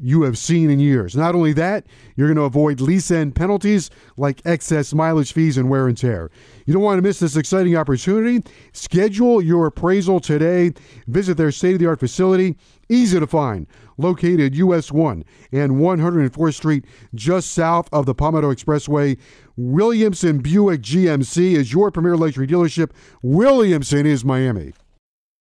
you 0.00 0.22
have 0.22 0.38
seen 0.38 0.70
in 0.70 0.78
years. 0.80 1.16
Not 1.16 1.34
only 1.34 1.52
that, 1.54 1.86
you're 2.16 2.28
going 2.28 2.36
to 2.36 2.42
avoid 2.42 2.80
lease 2.80 3.10
end 3.10 3.34
penalties 3.34 3.90
like 4.16 4.40
excess 4.44 4.94
mileage 4.94 5.32
fees 5.32 5.56
and 5.56 5.68
wear 5.68 5.88
and 5.88 5.96
tear. 5.96 6.30
You 6.66 6.74
don't 6.74 6.82
want 6.82 6.98
to 6.98 7.02
miss 7.02 7.18
this 7.18 7.36
exciting 7.36 7.76
opportunity. 7.76 8.42
Schedule 8.72 9.42
your 9.42 9.66
appraisal 9.66 10.20
today. 10.20 10.72
Visit 11.06 11.36
their 11.36 11.50
state 11.50 11.74
of 11.74 11.78
the 11.80 11.86
art 11.86 12.00
facility, 12.00 12.56
easy 12.88 13.18
to 13.18 13.26
find, 13.26 13.66
located 13.96 14.54
US 14.54 14.92
1 14.92 15.24
and 15.52 15.72
104th 15.72 16.54
Street, 16.54 16.84
just 17.14 17.52
south 17.52 17.88
of 17.92 18.06
the 18.06 18.14
Palmetto 18.14 18.52
Expressway. 18.52 19.18
Williamson 19.56 20.38
Buick 20.38 20.82
GMC 20.82 21.54
is 21.54 21.72
your 21.72 21.90
premier 21.90 22.16
luxury 22.16 22.46
dealership. 22.46 22.90
Williamson 23.22 24.06
is 24.06 24.24
Miami. 24.24 24.72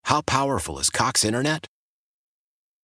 How 0.06 0.22
powerful 0.22 0.80
is 0.80 0.89
Cox 0.89 1.26
Internet? 1.26 1.67